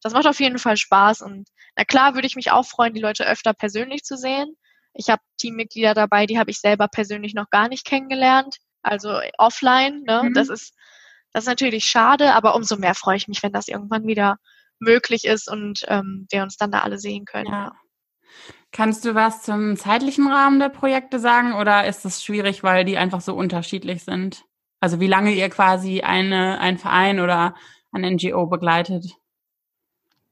das 0.00 0.14
macht 0.14 0.26
auf 0.26 0.40
jeden 0.40 0.58
Fall 0.58 0.78
Spaß. 0.78 1.20
Und 1.20 1.48
na 1.76 1.84
klar 1.84 2.14
würde 2.14 2.26
ich 2.26 2.36
mich 2.36 2.52
auch 2.52 2.64
freuen, 2.64 2.94
die 2.94 3.02
Leute 3.02 3.26
öfter 3.26 3.52
persönlich 3.52 4.02
zu 4.02 4.16
sehen. 4.16 4.56
Ich 4.94 5.10
habe 5.10 5.22
Teammitglieder 5.38 5.92
dabei, 5.92 6.24
die 6.24 6.38
habe 6.38 6.50
ich 6.50 6.58
selber 6.58 6.88
persönlich 6.88 7.34
noch 7.34 7.50
gar 7.50 7.68
nicht 7.68 7.84
kennengelernt 7.84 8.56
also 8.82 9.20
offline. 9.38 10.02
Ne? 10.02 10.24
Mhm. 10.24 10.34
Das 10.34 10.48
ist 10.48 10.74
das 11.32 11.44
ist 11.44 11.48
natürlich 11.48 11.84
schade, 11.84 12.34
aber 12.34 12.54
umso 12.54 12.76
mehr 12.76 12.94
freue 12.94 13.16
ich 13.16 13.28
mich, 13.28 13.42
wenn 13.42 13.52
das 13.52 13.68
irgendwann 13.68 14.06
wieder 14.06 14.36
möglich 14.78 15.24
ist 15.24 15.50
und 15.50 15.84
ähm, 15.88 16.26
wir 16.30 16.42
uns 16.42 16.56
dann 16.56 16.70
da 16.70 16.80
alle 16.80 16.98
sehen 16.98 17.24
können. 17.24 17.50
Ja. 17.50 17.72
Kannst 18.72 19.04
du 19.04 19.14
was 19.14 19.42
zum 19.42 19.76
zeitlichen 19.76 20.26
Rahmen 20.28 20.58
der 20.58 20.70
Projekte 20.70 21.18
sagen 21.18 21.52
oder 21.52 21.86
ist 21.86 22.04
es 22.04 22.24
schwierig, 22.24 22.62
weil 22.62 22.84
die 22.84 22.96
einfach 22.96 23.20
so 23.20 23.34
unterschiedlich 23.34 24.04
sind? 24.04 24.44
Also 24.80 24.98
wie 24.98 25.06
lange 25.06 25.32
ihr 25.32 25.48
quasi 25.50 26.00
eine, 26.00 26.58
ein 26.58 26.78
Verein 26.78 27.20
oder 27.20 27.54
ein 27.92 28.02
NGO 28.14 28.46
begleitet? 28.46 29.04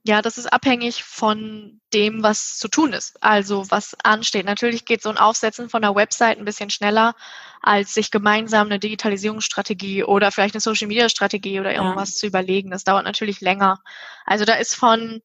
Ja, 0.02 0.22
das 0.22 0.38
ist 0.38 0.50
abhängig 0.50 1.04
von 1.04 1.80
dem, 1.92 2.22
was 2.22 2.56
zu 2.56 2.68
tun 2.68 2.94
ist, 2.94 3.22
also 3.22 3.70
was 3.70 3.94
ansteht. 4.02 4.46
Natürlich 4.46 4.86
geht 4.86 5.02
so 5.02 5.10
ein 5.10 5.18
Aufsetzen 5.18 5.68
von 5.68 5.82
der 5.82 5.94
Website 5.94 6.38
ein 6.38 6.46
bisschen 6.46 6.70
schneller, 6.70 7.14
als 7.60 7.92
sich 7.92 8.10
gemeinsam 8.10 8.66
eine 8.66 8.78
Digitalisierungsstrategie 8.78 10.04
oder 10.04 10.32
vielleicht 10.32 10.54
eine 10.54 10.62
Social-Media-Strategie 10.62 11.60
oder 11.60 11.74
irgendwas 11.74 12.14
ja. 12.14 12.16
zu 12.16 12.26
überlegen. 12.28 12.70
Das 12.70 12.84
dauert 12.84 13.04
natürlich 13.04 13.42
länger. 13.42 13.78
Also 14.24 14.46
da 14.46 14.54
ist 14.54 14.74
von 14.74 15.20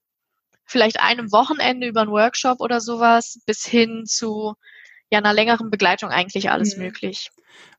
vielleicht 0.66 1.00
einem 1.00 1.32
Wochenende 1.32 1.88
über 1.88 2.02
einen 2.02 2.12
Workshop 2.12 2.60
oder 2.60 2.82
sowas 2.82 3.40
bis 3.46 3.66
hin 3.66 4.06
zu 4.06 4.56
ja, 5.10 5.20
einer 5.20 5.34
längeren 5.34 5.70
Begleitung 5.70 6.10
eigentlich 6.10 6.50
alles 6.50 6.76
mhm. 6.76 6.84
möglich. 6.84 7.32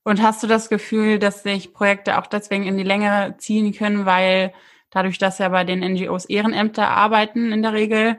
Und 0.03 0.23
hast 0.23 0.43
du 0.43 0.47
das 0.47 0.69
Gefühl, 0.69 1.19
dass 1.19 1.43
sich 1.43 1.75
Projekte 1.75 2.19
auch 2.19 2.27
deswegen 2.27 2.65
in 2.65 2.79
die 2.79 2.85
Länge 2.85 3.35
ziehen 3.39 3.75
können, 3.75 4.07
weil 4.07 4.55
dadurch, 4.97 5.19
dass 5.19 5.39
ja 5.39 5.51
bei 5.51 5.63
den 5.63 5.81
NGOs 5.81 6.25
Ehrenämter 6.25 6.89
arbeiten 6.89 7.53
in 7.53 7.63
der 7.63 7.75
Regel, 7.75 8.19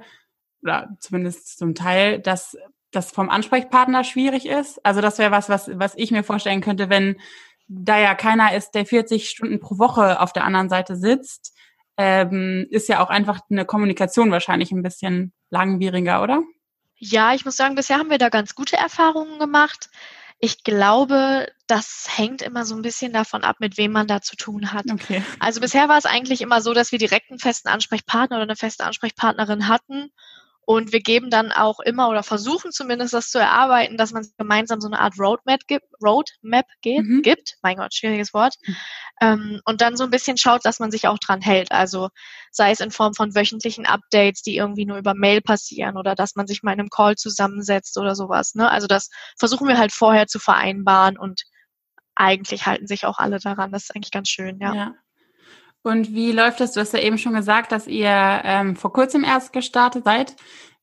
oder 0.61 0.89
zumindest 0.99 1.57
zum 1.57 1.75
Teil, 1.75 2.19
dass 2.19 2.55
das 2.91 3.11
vom 3.11 3.29
Ansprechpartner 3.29 4.03
schwierig 4.03 4.45
ist. 4.45 4.83
Also 4.85 5.01
das 5.01 5.17
wäre 5.17 5.31
was, 5.31 5.49
was, 5.49 5.69
was 5.73 5.95
ich 5.95 6.11
mir 6.11 6.23
vorstellen 6.23 6.61
könnte, 6.61 6.89
wenn 6.89 7.17
da 7.67 7.99
ja 7.99 8.15
keiner 8.15 8.55
ist, 8.55 8.71
der 8.71 8.85
40 8.85 9.29
Stunden 9.29 9.59
pro 9.59 9.77
Woche 9.77 10.21
auf 10.21 10.33
der 10.33 10.45
anderen 10.45 10.69
Seite 10.69 10.95
sitzt, 10.95 11.53
ähm, 11.97 12.67
ist 12.69 12.87
ja 12.89 13.03
auch 13.03 13.09
einfach 13.09 13.39
eine 13.49 13.65
Kommunikation 13.65 14.31
wahrscheinlich 14.31 14.71
ein 14.71 14.83
bisschen 14.83 15.33
langwieriger, 15.49 16.21
oder? 16.21 16.43
Ja, 16.95 17.33
ich 17.33 17.43
muss 17.43 17.57
sagen, 17.57 17.75
bisher 17.75 17.97
haben 17.97 18.09
wir 18.09 18.19
da 18.19 18.29
ganz 18.29 18.55
gute 18.55 18.77
Erfahrungen 18.77 19.39
gemacht. 19.39 19.89
Ich 20.39 20.63
glaube, 20.63 21.47
das 21.65 22.07
hängt 22.09 22.41
immer 22.41 22.63
so 22.63 22.75
ein 22.75 22.83
bisschen 22.83 23.11
davon 23.11 23.43
ab, 23.43 23.57
mit 23.59 23.77
wem 23.77 23.91
man 23.91 24.07
da 24.07 24.21
zu 24.21 24.35
tun 24.35 24.71
hat. 24.71 24.85
Okay. 24.91 25.23
Also 25.39 25.59
bisher 25.61 25.89
war 25.89 25.97
es 25.97 26.05
eigentlich 26.05 26.41
immer 26.41 26.61
so, 26.61 26.73
dass 26.73 26.91
wir 26.91 26.99
direkt 26.99 27.31
einen 27.31 27.39
festen 27.39 27.69
Ansprechpartner 27.69 28.37
oder 28.37 28.43
eine 28.43 28.55
feste 28.55 28.83
Ansprechpartnerin 28.83 29.67
hatten 29.67 30.11
und 30.69 30.91
wir 30.91 30.99
geben 30.99 31.29
dann 31.29 31.53
auch 31.53 31.79
immer 31.79 32.09
oder 32.09 32.23
versuchen 32.23 32.73
zumindest 32.73 33.13
das 33.13 33.29
zu 33.29 33.39
erarbeiten, 33.39 33.95
dass 33.95 34.11
man 34.11 34.27
gemeinsam 34.37 34.81
so 34.81 34.89
eine 34.89 34.99
Art 34.99 35.17
Roadmap 35.17 35.61
gibt, 35.65 35.85
Roadmap 36.03 36.65
geht, 36.81 37.05
mhm. 37.05 37.21
gibt. 37.21 37.55
Mein 37.61 37.77
Gott, 37.77 37.95
schwieriges 37.95 38.33
Wort. 38.33 38.55
Mhm. 38.65 38.75
Ähm, 39.21 39.61
und 39.63 39.79
dann 39.79 39.95
so 39.95 40.03
ein 40.03 40.09
bisschen 40.09 40.35
schaut, 40.35 40.65
dass 40.65 40.79
man 40.79 40.91
sich 40.91 41.07
auch 41.07 41.19
dran 41.19 41.39
hält. 41.39 41.71
Also 41.71 42.09
sei 42.51 42.71
es 42.71 42.81
in 42.81 42.91
Form 42.91 43.13
von 43.13 43.33
wöchentlichen 43.33 43.85
Updates, 43.85 44.41
die 44.41 44.57
irgendwie 44.57 44.85
nur 44.85 44.97
über 44.97 45.13
Mail 45.13 45.39
passieren 45.39 45.95
oder 45.95 46.15
dass 46.15 46.35
man 46.35 46.47
sich 46.47 46.63
mal 46.63 46.73
in 46.73 46.81
einem 46.81 46.89
Call 46.89 47.15
zusammensetzt 47.15 47.97
oder 47.97 48.13
sowas. 48.13 48.53
Ne? 48.53 48.69
Also 48.69 48.87
das 48.87 49.09
versuchen 49.39 49.69
wir 49.69 49.77
halt 49.77 49.93
vorher 49.93 50.27
zu 50.27 50.37
vereinbaren 50.37 51.17
und 51.17 51.43
eigentlich 52.13 52.65
halten 52.65 52.87
sich 52.87 53.05
auch 53.05 53.19
alle 53.19 53.39
daran. 53.39 53.71
Das 53.71 53.83
ist 53.83 53.95
eigentlich 53.95 54.11
ganz 54.11 54.27
schön, 54.27 54.59
ja. 54.59 54.75
ja. 54.75 54.93
Und 55.87 56.13
wie 56.13 56.33
läuft 56.33 56.59
das? 56.59 56.73
Du 56.73 56.81
hast 56.81 56.93
ja 56.93 56.99
eben 56.99 57.17
schon 57.17 57.33
gesagt, 57.33 57.71
dass 57.71 57.87
ihr 57.87 58.09
ähm, 58.43 58.75
vor 58.75 58.91
kurzem 58.91 59.23
erst 59.23 59.53
gestartet 59.53 60.03
seid. 60.03 60.35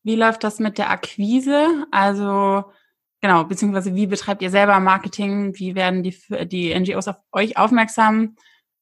Wie 0.03 0.17
läuft 0.17 0.43
das 0.45 0.59
mit 0.59 0.79
der 0.79 0.89
Akquise? 0.91 1.87
Also 1.91 2.65
genau, 3.21 3.45
beziehungsweise 3.45 3.95
wie 3.95 4.07
betreibt 4.07 4.41
ihr 4.41 4.51
selber 4.51 4.81
Marketing? 4.81 5.55
Wie 5.59 5.75
werden 5.75 6.03
die, 6.03 6.17
die 6.47 6.75
NGOs 6.75 7.09
auf 7.09 7.17
euch 7.33 7.59
aufmerksam? 7.59 8.37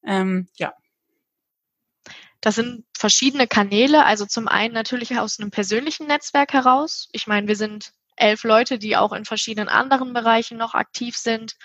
Ähm, 0.05 0.47
ja. 0.57 0.73
Das 2.41 2.55
sind 2.55 2.85
verschiedene 2.97 3.49
Kanäle. 3.49 4.05
Also 4.05 4.25
zum 4.25 4.47
einen 4.47 4.75
natürlich 4.75 5.19
aus 5.19 5.41
einem 5.41 5.51
persönlichen 5.51 6.07
Netzwerk 6.07 6.53
heraus. 6.53 7.09
Ich 7.11 7.27
meine, 7.27 7.49
wir 7.49 7.57
sind 7.57 7.93
elf 8.15 8.45
Leute, 8.45 8.79
die 8.79 8.97
auch 8.97 9.13
in 9.13 9.25
verschiedenen 9.25 9.69
anderen 9.69 10.13
Bereichen 10.13 10.57
noch 10.57 10.75
aktiv 10.75 11.17
sind. 11.17 11.57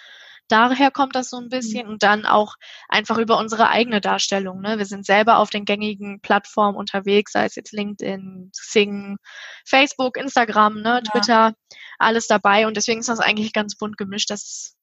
Daher 0.47 0.91
kommt 0.91 1.15
das 1.15 1.29
so 1.29 1.37
ein 1.37 1.45
mhm. 1.45 1.49
bisschen 1.49 1.87
und 1.87 2.03
dann 2.03 2.25
auch 2.25 2.55
einfach 2.87 3.17
über 3.17 3.37
unsere 3.37 3.69
eigene 3.69 4.01
Darstellung. 4.01 4.61
Ne? 4.61 4.77
Wir 4.77 4.85
sind 4.85 5.05
selber 5.05 5.37
auf 5.37 5.49
den 5.49 5.65
gängigen 5.65 6.21
Plattformen 6.21 6.77
unterwegs, 6.77 7.33
sei 7.33 7.45
es 7.45 7.55
jetzt 7.55 7.73
LinkedIn, 7.73 8.51
Sing, 8.53 9.17
Facebook, 9.65 10.17
Instagram, 10.17 10.81
ne, 10.81 11.01
Twitter, 11.11 11.49
ja. 11.49 11.53
alles 11.99 12.27
dabei 12.27 12.67
und 12.67 12.77
deswegen 12.77 12.99
ist 12.99 13.09
das 13.09 13.19
eigentlich 13.19 13.53
ganz 13.53 13.75
bunt 13.75 13.97
gemischt. 13.97 14.29
Das 14.29 14.43
ist 14.43 14.77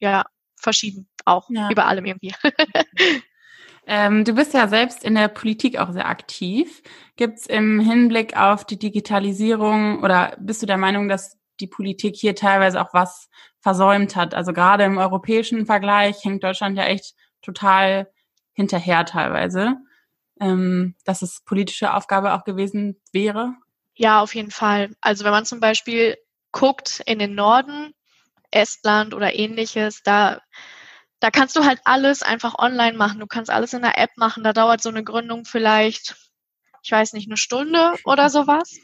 ja 0.00 0.24
verschieden 0.60 1.08
auch 1.24 1.48
ja. 1.50 1.70
über 1.70 1.86
allem 1.86 2.04
irgendwie. 2.04 2.34
Ähm, 3.90 4.26
du 4.26 4.34
bist 4.34 4.52
ja 4.52 4.68
selbst 4.68 5.02
in 5.02 5.14
der 5.14 5.28
Politik 5.28 5.78
auch 5.78 5.90
sehr 5.92 6.06
aktiv. 6.06 6.82
Gibt 7.16 7.38
es 7.38 7.46
im 7.46 7.80
Hinblick 7.80 8.36
auf 8.36 8.66
die 8.66 8.78
Digitalisierung 8.78 10.02
oder 10.02 10.36
bist 10.38 10.60
du 10.60 10.66
der 10.66 10.76
Meinung, 10.76 11.08
dass 11.08 11.38
die 11.60 11.66
Politik 11.66 12.16
hier 12.16 12.34
teilweise 12.34 12.80
auch 12.80 12.92
was 12.92 13.28
versäumt 13.60 14.16
hat. 14.16 14.34
Also 14.34 14.52
gerade 14.52 14.84
im 14.84 14.98
europäischen 14.98 15.66
Vergleich 15.66 16.24
hängt 16.24 16.44
Deutschland 16.44 16.76
ja 16.76 16.84
echt 16.84 17.14
total 17.42 18.10
hinterher 18.52 19.04
teilweise, 19.04 19.76
ähm, 20.40 20.94
dass 21.04 21.22
es 21.22 21.42
politische 21.44 21.94
Aufgabe 21.94 22.34
auch 22.34 22.44
gewesen 22.44 23.00
wäre. 23.12 23.54
Ja, 23.94 24.20
auf 24.20 24.34
jeden 24.34 24.50
Fall. 24.50 24.90
Also 25.00 25.24
wenn 25.24 25.32
man 25.32 25.44
zum 25.44 25.60
Beispiel 25.60 26.16
guckt 26.52 27.02
in 27.06 27.18
den 27.18 27.34
Norden, 27.34 27.92
Estland 28.50 29.14
oder 29.14 29.34
ähnliches, 29.34 30.02
da 30.02 30.40
da 31.20 31.30
kannst 31.30 31.56
du 31.56 31.64
halt 31.64 31.80
alles 31.84 32.22
einfach 32.22 32.54
online 32.58 32.96
machen. 32.96 33.20
Du 33.20 33.26
kannst 33.26 33.50
alles 33.50 33.72
in 33.72 33.82
der 33.82 33.98
App 33.98 34.10
machen. 34.16 34.44
Da 34.44 34.52
dauert 34.52 34.82
so 34.82 34.88
eine 34.88 35.02
Gründung 35.02 35.44
vielleicht, 35.44 36.14
ich 36.82 36.92
weiß 36.92 37.12
nicht, 37.12 37.28
eine 37.28 37.36
Stunde 37.36 37.94
oder 38.04 38.30
sowas. 38.30 38.76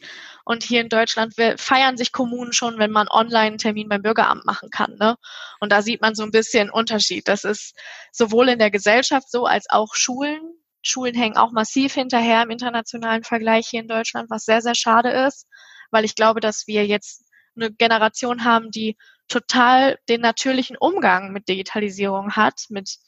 Und 0.44 0.62
hier 0.62 0.82
in 0.82 0.90
Deutschland 0.90 1.34
feiern 1.56 1.96
sich 1.96 2.12
Kommunen 2.12 2.52
schon, 2.52 2.78
wenn 2.78 2.90
man 2.90 3.08
online 3.08 3.46
einen 3.46 3.58
Termin 3.58 3.88
beim 3.88 4.02
Bürgeramt 4.02 4.44
machen 4.44 4.68
kann. 4.70 4.96
Ne? 4.98 5.16
Und 5.58 5.72
da 5.72 5.80
sieht 5.80 6.02
man 6.02 6.14
so 6.14 6.22
ein 6.22 6.30
bisschen 6.30 6.70
Unterschied. 6.70 7.28
Das 7.28 7.44
ist 7.44 7.74
sowohl 8.12 8.50
in 8.50 8.58
der 8.58 8.70
Gesellschaft 8.70 9.30
so 9.30 9.46
als 9.46 9.70
auch 9.70 9.94
Schulen. 9.94 10.40
Schulen 10.82 11.14
hängen 11.14 11.38
auch 11.38 11.50
massiv 11.50 11.94
hinterher 11.94 12.42
im 12.42 12.50
internationalen 12.50 13.24
Vergleich 13.24 13.68
hier 13.68 13.80
in 13.80 13.88
Deutschland, 13.88 14.28
was 14.28 14.44
sehr, 14.44 14.60
sehr 14.60 14.74
schade 14.74 15.10
ist, 15.10 15.46
weil 15.90 16.04
ich 16.04 16.14
glaube, 16.14 16.40
dass 16.40 16.66
wir 16.66 16.86
jetzt 16.86 17.24
eine 17.56 17.72
Generation 17.72 18.44
haben, 18.44 18.70
die 18.70 18.98
total 19.28 19.98
den 20.10 20.20
natürlichen 20.20 20.76
Umgang 20.76 21.32
mit 21.32 21.48
Digitalisierung 21.48 22.32
hat, 22.32 22.66
mit 22.68 22.98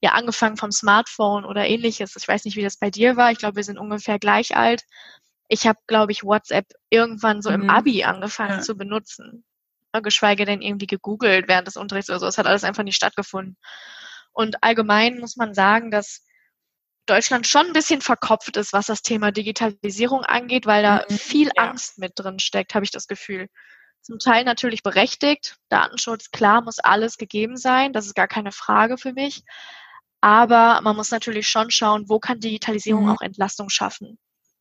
ja 0.00 0.12
angefangen 0.12 0.56
vom 0.56 0.72
Smartphone 0.72 1.44
oder 1.44 1.66
ähnliches. 1.66 2.16
Ich 2.16 2.26
weiß 2.26 2.46
nicht, 2.46 2.56
wie 2.56 2.62
das 2.62 2.78
bei 2.78 2.88
dir 2.88 3.16
war. 3.16 3.32
Ich 3.32 3.38
glaube, 3.38 3.56
wir 3.56 3.64
sind 3.64 3.78
ungefähr 3.78 4.18
gleich 4.18 4.56
alt 4.56 4.84
ich 5.48 5.66
habe, 5.66 5.78
glaube 5.86 6.12
ich, 6.12 6.24
WhatsApp 6.24 6.66
irgendwann 6.90 7.42
so 7.42 7.50
mhm. 7.50 7.62
im 7.62 7.70
Abi 7.70 8.04
angefangen 8.04 8.58
ja. 8.58 8.60
zu 8.60 8.76
benutzen. 8.76 9.44
Geschweige 10.00 10.44
denn 10.44 10.62
irgendwie 10.62 10.86
gegoogelt 10.86 11.48
während 11.48 11.66
des 11.66 11.76
Unterrichts 11.76 12.08
oder 12.08 12.20
so. 12.20 12.26
Es 12.26 12.38
hat 12.38 12.46
alles 12.46 12.62
einfach 12.62 12.84
nicht 12.84 12.94
stattgefunden. 12.94 13.56
Und 14.30 14.62
allgemein 14.62 15.18
muss 15.18 15.36
man 15.36 15.54
sagen, 15.54 15.90
dass 15.90 16.24
Deutschland 17.06 17.48
schon 17.48 17.66
ein 17.66 17.72
bisschen 17.72 18.00
verkopft 18.00 18.56
ist, 18.56 18.72
was 18.72 18.86
das 18.86 19.02
Thema 19.02 19.32
Digitalisierung 19.32 20.24
angeht, 20.24 20.66
weil 20.66 20.82
da 20.84 21.04
mhm. 21.08 21.14
viel 21.14 21.50
ja. 21.56 21.64
Angst 21.64 21.98
mit 21.98 22.12
drin 22.14 22.38
steckt, 22.38 22.76
habe 22.76 22.84
ich 22.84 22.92
das 22.92 23.08
Gefühl. 23.08 23.48
Zum 24.02 24.18
Teil 24.18 24.44
natürlich 24.44 24.82
berechtigt. 24.82 25.56
Datenschutz, 25.68 26.30
klar, 26.30 26.62
muss 26.62 26.78
alles 26.78 27.16
gegeben 27.16 27.56
sein. 27.56 27.92
Das 27.92 28.06
ist 28.06 28.14
gar 28.14 28.28
keine 28.28 28.52
Frage 28.52 28.98
für 28.98 29.12
mich. 29.12 29.42
Aber 30.20 30.80
man 30.82 30.96
muss 30.96 31.10
natürlich 31.10 31.48
schon 31.48 31.70
schauen, 31.70 32.08
wo 32.08 32.18
kann 32.18 32.40
Digitalisierung 32.40 33.04
mhm. 33.04 33.10
auch 33.10 33.20
Entlastung 33.20 33.68
schaffen. 33.68 34.18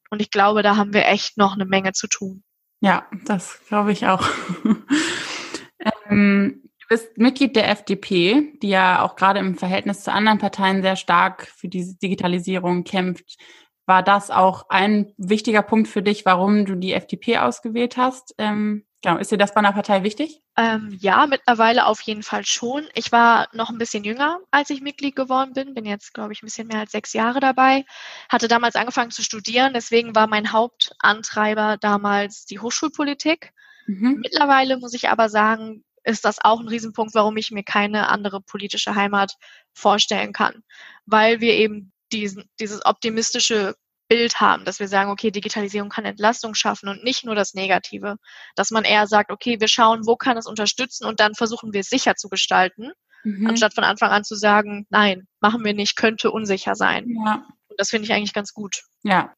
Und 0.09 0.21
ich 0.21 0.31
glaube, 0.31 0.63
da 0.63 0.75
haben 0.77 0.93
wir 0.93 1.05
echt 1.05 1.37
noch 1.37 1.53
eine 1.53 1.65
Menge 1.65 1.93
zu 1.93 2.07
tun. 2.07 2.43
Ja, 2.81 3.07
das 3.25 3.59
glaube 3.67 3.91
ich 3.91 4.05
auch. 4.07 4.27
ähm, 6.09 6.61
du 6.63 6.87
bist 6.89 7.17
Mitglied 7.17 7.55
der 7.55 7.69
FDP, 7.69 8.53
die 8.61 8.69
ja 8.69 9.03
auch 9.03 9.15
gerade 9.15 9.39
im 9.39 9.55
Verhältnis 9.55 10.03
zu 10.03 10.11
anderen 10.11 10.37
Parteien 10.37 10.81
sehr 10.81 10.95
stark 10.95 11.47
für 11.47 11.67
diese 11.67 11.97
Digitalisierung 11.97 12.83
kämpft. 12.83 13.37
War 13.85 14.03
das 14.03 14.31
auch 14.31 14.69
ein 14.69 15.13
wichtiger 15.17 15.61
Punkt 15.61 15.87
für 15.87 16.01
dich, 16.01 16.25
warum 16.25 16.65
du 16.65 16.75
die 16.75 16.93
FDP 16.93 17.37
ausgewählt 17.37 17.97
hast? 17.97 18.35
Ähm, 18.37 18.86
Genau. 19.03 19.17
Ist 19.17 19.31
dir 19.31 19.37
das 19.37 19.53
bei 19.53 19.59
einer 19.59 19.73
Partei 19.73 20.03
wichtig? 20.03 20.41
Ähm, 20.57 20.97
ja, 20.99 21.27
mittlerweile 21.27 21.85
auf 21.85 22.01
jeden 22.01 22.23
Fall 22.23 22.45
schon. 22.45 22.87
Ich 22.95 23.11
war 23.11 23.47
noch 23.53 23.69
ein 23.69 23.77
bisschen 23.77 24.03
jünger, 24.03 24.39
als 24.49 24.71
ich 24.71 24.81
Mitglied 24.81 25.15
geworden 25.15 25.53
bin. 25.53 25.75
Bin 25.75 25.85
jetzt, 25.85 26.13
glaube 26.13 26.33
ich, 26.33 26.41
ein 26.41 26.47
bisschen 26.47 26.67
mehr 26.67 26.79
als 26.79 26.91
sechs 26.91 27.13
Jahre 27.13 27.39
dabei. 27.39 27.85
Hatte 28.27 28.47
damals 28.47 28.75
angefangen 28.75 29.11
zu 29.11 29.21
studieren. 29.21 29.73
Deswegen 29.73 30.15
war 30.15 30.27
mein 30.27 30.51
Hauptantreiber 30.51 31.77
damals 31.79 32.45
die 32.45 32.59
Hochschulpolitik. 32.59 33.53
Mhm. 33.85 34.17
Mittlerweile 34.21 34.77
muss 34.77 34.93
ich 34.93 35.09
aber 35.09 35.29
sagen, 35.29 35.83
ist 36.03 36.25
das 36.25 36.37
auch 36.41 36.59
ein 36.59 36.67
Riesenpunkt, 36.67 37.13
warum 37.13 37.37
ich 37.37 37.51
mir 37.51 37.63
keine 37.63 38.09
andere 38.09 38.41
politische 38.41 38.95
Heimat 38.95 39.33
vorstellen 39.73 40.33
kann. 40.33 40.63
Weil 41.05 41.39
wir 41.39 41.53
eben 41.53 41.91
diesen, 42.11 42.49
dieses 42.59 42.83
optimistische 42.83 43.75
Bild 44.07 44.39
haben, 44.39 44.65
dass 44.65 44.79
wir 44.79 44.87
sagen, 44.87 45.09
okay, 45.11 45.31
Digitalisierung 45.31 45.89
kann 45.89 46.05
Entlastung 46.05 46.53
schaffen 46.53 46.89
und 46.89 47.03
nicht 47.03 47.25
nur 47.25 47.35
das 47.35 47.53
Negative, 47.53 48.17
dass 48.55 48.71
man 48.71 48.83
eher 48.83 49.07
sagt, 49.07 49.31
okay, 49.31 49.59
wir 49.59 49.67
schauen, 49.67 50.05
wo 50.05 50.15
kann 50.15 50.37
es 50.37 50.47
unterstützen 50.47 51.05
und 51.05 51.19
dann 51.19 51.35
versuchen 51.35 51.73
wir 51.73 51.81
es 51.81 51.89
sicher 51.89 52.15
zu 52.15 52.29
gestalten 52.29 52.91
mhm. 53.27 53.47
anstatt 53.47 53.73
von 53.73 53.83
Anfang 53.83 54.11
an 54.11 54.23
zu 54.23 54.35
sagen, 54.35 54.85
nein, 54.89 55.27
machen 55.39 55.63
wir 55.63 55.73
nicht, 55.73 55.95
könnte 55.95 56.31
unsicher 56.31 56.75
sein. 56.75 57.05
Ja. 57.25 57.45
Und 57.67 57.79
das 57.79 57.89
finde 57.89 58.05
ich 58.05 58.13
eigentlich 58.13 58.33
ganz 58.33 58.53
gut. 58.53 58.83
Ja. 59.03 59.33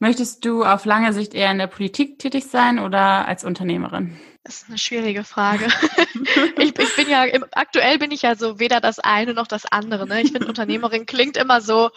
Möchtest 0.00 0.44
du 0.44 0.64
auf 0.64 0.84
lange 0.84 1.12
Sicht 1.12 1.34
eher 1.34 1.50
in 1.50 1.58
der 1.58 1.68
Politik 1.68 2.18
tätig 2.18 2.46
sein 2.46 2.78
oder 2.78 3.26
als 3.26 3.44
Unternehmerin? 3.44 4.18
Das 4.42 4.62
ist 4.62 4.68
eine 4.68 4.76
schwierige 4.76 5.24
Frage. 5.24 5.66
ich, 6.58 6.78
ich, 6.78 6.96
bin 6.96 7.08
ja, 7.08 7.24
aktuell 7.52 7.98
bin 7.98 8.10
ich 8.10 8.22
ja 8.22 8.34
so 8.34 8.58
weder 8.58 8.80
das 8.80 8.98
eine 8.98 9.34
noch 9.34 9.46
das 9.46 9.64
andere. 9.66 10.06
Ne? 10.06 10.22
Ich 10.22 10.32
finde, 10.32 10.48
Unternehmerin 10.48 11.06
klingt 11.06 11.36
immer 11.36 11.60
so, 11.60 11.90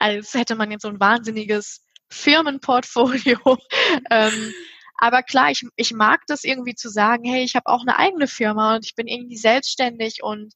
als 0.00 0.34
hätte 0.34 0.56
man 0.56 0.70
jetzt 0.70 0.82
so 0.82 0.88
ein 0.88 0.98
wahnsinniges 0.98 1.84
Firmenportfolio. 2.08 3.38
ähm, 4.10 4.52
aber 4.98 5.22
klar, 5.22 5.50
ich, 5.50 5.64
ich 5.76 5.92
mag 5.92 6.22
das 6.26 6.44
irgendwie 6.44 6.74
zu 6.74 6.88
sagen, 6.88 7.24
hey, 7.24 7.44
ich 7.44 7.54
habe 7.54 7.66
auch 7.66 7.82
eine 7.82 7.98
eigene 7.98 8.26
Firma 8.26 8.74
und 8.74 8.84
ich 8.84 8.94
bin 8.94 9.06
irgendwie 9.06 9.36
selbstständig 9.36 10.22
und 10.22 10.52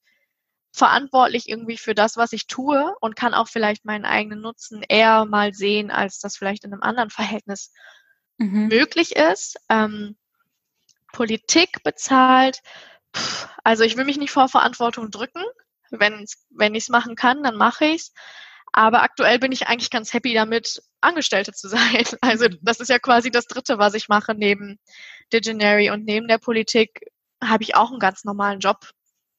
verantwortlich 0.73 1.49
irgendwie 1.49 1.77
für 1.77 1.95
das, 1.95 2.17
was 2.17 2.33
ich 2.33 2.49
tue 2.49 2.95
und 3.01 3.15
kann 3.15 3.33
auch 3.33 3.49
vielleicht 3.49 3.85
meinen 3.85 4.05
eigenen 4.05 4.41
Nutzen 4.41 4.83
eher 4.89 5.25
mal 5.25 5.55
sehen, 5.55 5.93
als 5.93 6.19
das 6.19 6.37
vielleicht 6.37 6.65
in 6.65 6.73
einem 6.73 6.83
anderen 6.83 7.11
Verhältnis 7.11 7.73
mhm. 8.39 8.69
möglich 8.69 9.15
ist. 9.15 9.57
Ähm, 9.69 10.17
Politik 11.13 11.85
bezahlt, 11.85 12.61
pff, 13.17 13.49
also 13.63 13.85
ich 13.85 13.97
will 13.97 14.05
mich 14.05 14.19
nicht 14.19 14.33
vor 14.33 14.49
Verantwortung 14.49 15.11
drücken. 15.11 15.45
Wenn, 15.91 16.27
wenn 16.51 16.75
ich 16.75 16.85
es 16.85 16.89
machen 16.89 17.15
kann, 17.15 17.45
dann 17.45 17.57
mache 17.57 17.85
ich 17.85 18.03
es. 18.03 18.13
Aber 18.77 19.05
aktuell 19.05 19.39
bin 19.39 19.53
ich 19.53 19.69
eigentlich 19.69 19.91
ganz 19.91 20.13
happy 20.13 20.35
damit, 20.35 20.83
Angestellte 21.01 21.53
zu 21.53 21.69
sein. 21.69 21.79
Also 22.21 22.47
mhm. 22.47 22.59
das 22.61 22.81
ist 22.81 22.89
ja 22.89 22.99
quasi 22.99 23.31
das 23.31 23.47
Dritte, 23.47 23.79
was 23.79 23.95
ich 23.95 24.09
mache 24.09 24.35
neben 24.35 24.81
Diginary 25.33 25.91
und 25.91 26.05
neben 26.05 26.27
der 26.27 26.39
Politik 26.39 27.07
habe 27.43 27.63
ich 27.63 27.77
auch 27.77 27.91
einen 27.91 28.01
ganz 28.01 28.25
normalen 28.25 28.59
Job. 28.59 28.91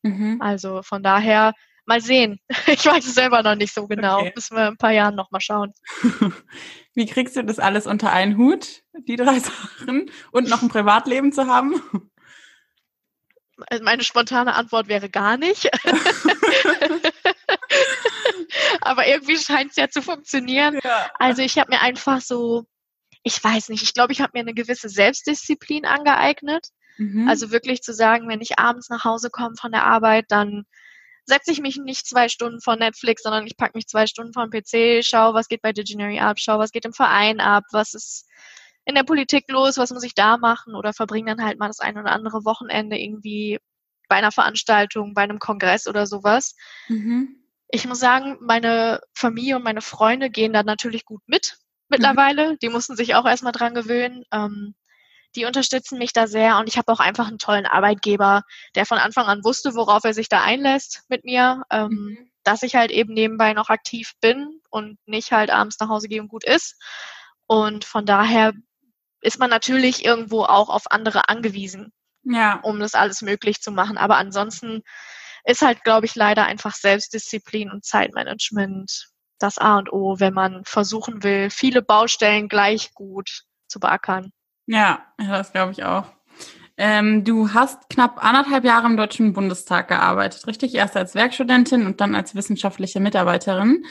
Mhm. 0.04 0.42
Also 0.42 0.84
von 0.84 1.04
daher 1.04 1.54
mal 1.86 2.00
sehen. 2.00 2.40
Ich 2.68 2.86
weiß 2.86 3.06
es 3.06 3.14
selber 3.14 3.44
noch 3.44 3.56
nicht 3.56 3.74
so 3.74 3.88
genau. 3.88 4.20
Okay. 4.20 4.32
Müssen 4.36 4.56
wir 4.56 4.68
in 4.68 4.74
ein 4.74 4.78
paar 4.78 4.94
Jahren 4.94 5.16
noch 5.16 5.32
mal 5.32 5.42
schauen. 5.42 5.74
Wie 6.94 7.06
kriegst 7.06 7.36
du 7.36 7.44
das 7.44 7.60
alles 7.60 7.88
unter 7.88 8.14
einen 8.14 8.38
Hut, 8.38 8.84
die 8.94 9.18
drei 9.18 9.40
Sachen, 9.40 10.10
und 10.32 10.48
noch 10.48 10.62
ein 10.62 10.70
Privatleben 10.70 11.34
zu 11.34 11.48
haben? 11.48 11.82
Also 13.70 13.84
meine 13.84 14.04
spontane 14.04 14.56
Antwort 14.56 14.88
wäre 14.88 15.10
gar 15.10 15.36
nicht. 15.36 15.70
Aber 18.86 19.08
irgendwie 19.08 19.38
scheint 19.38 19.72
es 19.72 19.78
ja 19.78 19.90
zu 19.90 20.02
funktionieren. 20.02 20.80
Ja. 20.84 21.10
Also 21.20 21.42
ich 21.42 21.58
habe 21.58 21.72
mir 21.72 21.82
einfach 21.82 22.22
so, 22.22 22.66
ich 23.24 23.44
weiß 23.44 23.70
nicht, 23.70 23.84
ich 23.84 23.94
glaube, 23.94 24.14
ich 24.14 24.22
habe 24.22 24.32
mir 24.34 24.42
eine 24.42 24.54
gewisse 24.54 24.90
Selbstdisziplin 24.90 25.86
angeeignet. 25.86 26.68
Mhm. 26.98 27.28
Also 27.28 27.52
wirklich 27.52 27.82
zu 27.82 27.94
sagen, 27.94 28.30
wenn 28.30 28.42
ich 28.42 28.60
abends 28.60 28.90
nach 28.90 29.04
Hause 29.04 29.30
komme 29.30 29.56
von 29.60 29.72
der 29.72 29.86
Arbeit, 29.86 30.26
dann 30.30 30.66
setze 31.26 31.52
ich 31.52 31.60
mich 31.60 31.78
nicht 31.78 32.06
zwei 32.08 32.30
Stunden 32.30 32.62
vor 32.62 32.76
Netflix, 32.76 33.24
sondern 33.24 33.48
ich 33.48 33.58
packe 33.58 33.76
mich 33.76 33.88
zwei 33.88 34.06
Stunden 34.06 34.34
vor 34.34 34.48
den 34.48 34.52
PC, 34.52 35.04
schaue, 35.04 35.34
was 35.34 35.48
geht 35.48 35.64
bei 35.64 35.74
Diginary 35.74 36.20
ab, 36.20 36.38
schaue, 36.40 36.60
was 36.60 36.72
geht 36.72 36.86
im 36.86 36.94
Verein 36.94 37.40
ab, 37.40 37.64
was 37.72 37.96
ist 37.96 38.28
in 38.86 38.94
der 38.94 39.04
Politik 39.04 39.46
los, 39.50 39.78
was 39.78 39.90
muss 39.90 40.04
ich 40.04 40.14
da 40.14 40.38
machen 40.38 40.76
oder 40.76 40.94
verbringe 40.94 41.36
dann 41.36 41.46
halt 41.46 41.58
mal 41.58 41.68
das 41.68 41.80
ein 41.80 41.98
oder 41.98 42.12
andere 42.12 42.46
Wochenende 42.46 42.98
irgendwie 43.00 43.58
bei 44.08 44.18
einer 44.18 44.32
Veranstaltung, 44.32 45.16
bei 45.16 45.24
einem 45.24 45.40
Kongress 45.40 45.88
oder 45.88 46.06
sowas. 46.06 46.56
Mhm. 46.88 47.45
Ich 47.70 47.86
muss 47.88 48.00
sagen, 48.00 48.38
meine 48.42 49.02
Familie 49.14 49.56
und 49.56 49.64
meine 49.64 49.82
Freunde 49.82 50.30
gehen 50.30 50.54
da 50.54 50.64
natürlich 50.64 51.06
gut 51.06 51.22
mit 51.26 51.58
mittlerweile. 51.90 52.54
Mhm. 52.54 52.60
Die 52.60 52.70
mussten 52.70 52.96
sich 52.96 53.16
auch 53.16 53.26
erstmal 53.26 53.52
dran 53.52 53.74
gewöhnen. 53.74 54.24
Ähm, 54.32 54.76
die 55.36 55.46
unterstützen 55.46 55.98
mich 55.98 56.14
da 56.14 56.28
sehr 56.28 56.58
und 56.58 56.68
ich 56.68 56.78
habe 56.78 56.92
auch 56.92 57.00
einfach 57.00 57.28
einen 57.28 57.38
tollen 57.38 57.66
Arbeitgeber, 57.66 58.44
der 58.76 58.86
von 58.86 58.98
Anfang 58.98 59.26
an 59.26 59.44
wusste, 59.44 59.76
worauf 59.76 60.04
er 60.06 60.14
sich 60.14 60.30
da 60.30 60.42
einlässt 60.42 61.04
mit 61.10 61.26
mir, 61.26 61.64
ähm, 61.70 61.90
mhm. 61.90 62.32
dass 62.44 62.64
ich 62.64 62.76
halt 62.76 62.92
eben 62.92 63.14
nebenbei 63.14 63.54
noch 63.54 63.70
aktiv 63.70 64.14
bin 64.22 64.62
und 64.70 64.98
nicht 65.06 65.32
halt 65.32 65.50
abends 65.50 65.78
nach 65.80 65.90
Hause 65.90 66.08
gehe 66.08 66.22
und 66.22 66.30
gut 66.30 66.46
ist. 66.46 66.82
Und 67.48 67.86
von 67.86 68.06
daher 68.06 68.54
ist 69.22 69.40
man 69.40 69.50
natürlich 69.50 70.06
irgendwo 70.06 70.44
auch 70.44 70.70
auf 70.70 70.92
andere 70.92 71.30
angewiesen, 71.30 71.92
ja. 72.24 72.60
um 72.62 72.80
das 72.80 72.94
alles 72.94 73.22
möglich 73.22 73.62
zu 73.62 73.72
machen. 73.72 73.98
Aber 73.98 74.18
ansonsten 74.18 74.84
ist 75.46 75.62
halt, 75.62 75.84
glaube 75.84 76.06
ich, 76.06 76.16
leider 76.16 76.46
einfach 76.46 76.74
Selbstdisziplin 76.74 77.72
und 77.72 77.86
Zeitmanagement 77.86 79.10
das 79.40 79.58
A 79.58 79.78
und 79.78 79.92
O, 79.92 80.20
wenn 80.20 80.34
man 80.34 80.64
versuchen 80.66 81.24
will, 81.24 81.50
viele 81.50 81.82
Baustellen 81.82 82.48
gleich 82.48 82.94
gut 82.94 83.44
zu 83.68 83.80
beackern. 83.80 84.32
Ja, 84.68 85.06
das 85.18 85.52
glaube 85.52 85.72
ich 85.74 85.84
auch. 85.84 86.06
Ähm, 86.78 87.24
du 87.24 87.54
hast 87.54 87.90
knapp 87.90 88.24
anderthalb 88.24 88.66
Jahre 88.66 88.88
im 88.88 88.98
Deutschen 88.98 89.34
Bundestag 89.34 89.88
gearbeitet, 89.88 90.46
richtig? 90.48 90.76
Erst 90.76 90.98
als 90.98 91.16
Werkstudentin 91.16 91.86
und 91.86 92.02
dann 92.02 92.16
als 92.16 92.36
wissenschaftliche 92.36 93.00
Mitarbeiterin. 93.00 93.86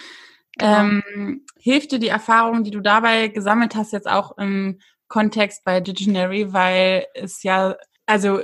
Genau. 0.56 0.80
Ähm, 0.80 1.44
hilft 1.58 1.92
dir 1.92 1.98
die 1.98 2.08
Erfahrung, 2.08 2.62
die 2.62 2.70
du 2.70 2.80
dabei 2.80 3.28
gesammelt 3.28 3.74
hast, 3.74 3.92
jetzt 3.92 4.08
auch 4.08 4.36
im 4.38 4.80
Kontext 5.08 5.64
bei 5.64 5.80
Diginary, 5.80 6.52
weil 6.52 7.06
es 7.14 7.42
ja, 7.42 7.76
also 8.06 8.40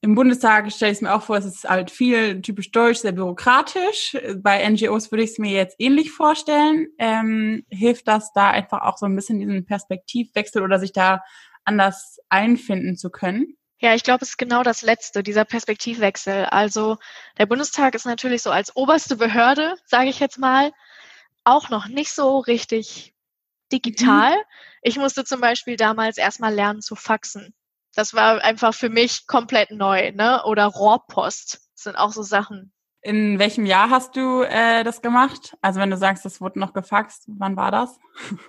im 0.00 0.14
Bundestag 0.14 0.70
stelle 0.72 0.90
ich 0.90 0.98
es 0.98 1.02
mir 1.02 1.14
auch 1.14 1.22
vor, 1.22 1.36
es 1.36 1.44
ist 1.44 1.64
halt 1.64 1.90
viel 1.90 2.42
typisch 2.42 2.72
deutsch, 2.72 2.98
sehr 2.98 3.12
bürokratisch. 3.12 4.16
Bei 4.38 4.68
NGOs 4.68 5.12
würde 5.12 5.22
ich 5.22 5.30
es 5.30 5.38
mir 5.38 5.52
jetzt 5.52 5.76
ähnlich 5.78 6.10
vorstellen. 6.10 6.88
Ähm, 6.98 7.64
hilft 7.70 8.08
das 8.08 8.32
da 8.32 8.50
einfach 8.50 8.82
auch 8.82 8.98
so 8.98 9.06
ein 9.06 9.14
bisschen 9.14 9.38
diesen 9.38 9.64
Perspektivwechsel 9.64 10.62
oder 10.62 10.80
sich 10.80 10.92
da 10.92 11.22
anders 11.64 12.18
einfinden 12.28 12.96
zu 12.96 13.10
können? 13.10 13.56
Ja, 13.78 13.94
ich 13.94 14.02
glaube, 14.02 14.24
es 14.24 14.30
ist 14.30 14.38
genau 14.38 14.62
das 14.62 14.82
Letzte, 14.82 15.22
dieser 15.22 15.44
Perspektivwechsel. 15.44 16.46
Also 16.46 16.96
der 17.38 17.46
Bundestag 17.46 17.94
ist 17.94 18.06
natürlich 18.06 18.42
so 18.42 18.50
als 18.50 18.74
oberste 18.74 19.16
Behörde, 19.16 19.74
sage 19.84 20.08
ich 20.08 20.18
jetzt 20.18 20.38
mal, 20.38 20.72
auch 21.44 21.68
noch 21.68 21.86
nicht 21.86 22.10
so 22.10 22.38
richtig 22.38 23.14
digital. 23.70 24.34
Mhm. 24.34 24.42
Ich 24.82 24.96
musste 24.96 25.24
zum 25.24 25.40
Beispiel 25.40 25.76
damals 25.76 26.16
erstmal 26.16 26.54
lernen 26.54 26.80
zu 26.80 26.96
faxen. 26.96 27.54
Das 27.96 28.14
war 28.14 28.42
einfach 28.44 28.74
für 28.74 28.90
mich 28.90 29.26
komplett 29.26 29.72
neu, 29.72 30.12
ne? 30.12 30.44
Oder 30.44 30.66
Rohrpost 30.66 31.66
das 31.76 31.82
sind 31.82 31.96
auch 31.96 32.12
so 32.12 32.22
Sachen. 32.22 32.72
In 33.02 33.38
welchem 33.38 33.66
Jahr 33.66 33.90
hast 33.90 34.16
du 34.16 34.42
äh, 34.42 34.82
das 34.82 35.02
gemacht? 35.02 35.54
Also 35.60 35.78
wenn 35.78 35.90
du 35.90 35.98
sagst, 35.98 36.24
das 36.24 36.40
wurde 36.40 36.58
noch 36.58 36.72
gefaxt, 36.72 37.24
wann 37.28 37.56
war 37.56 37.70
das? 37.70 37.98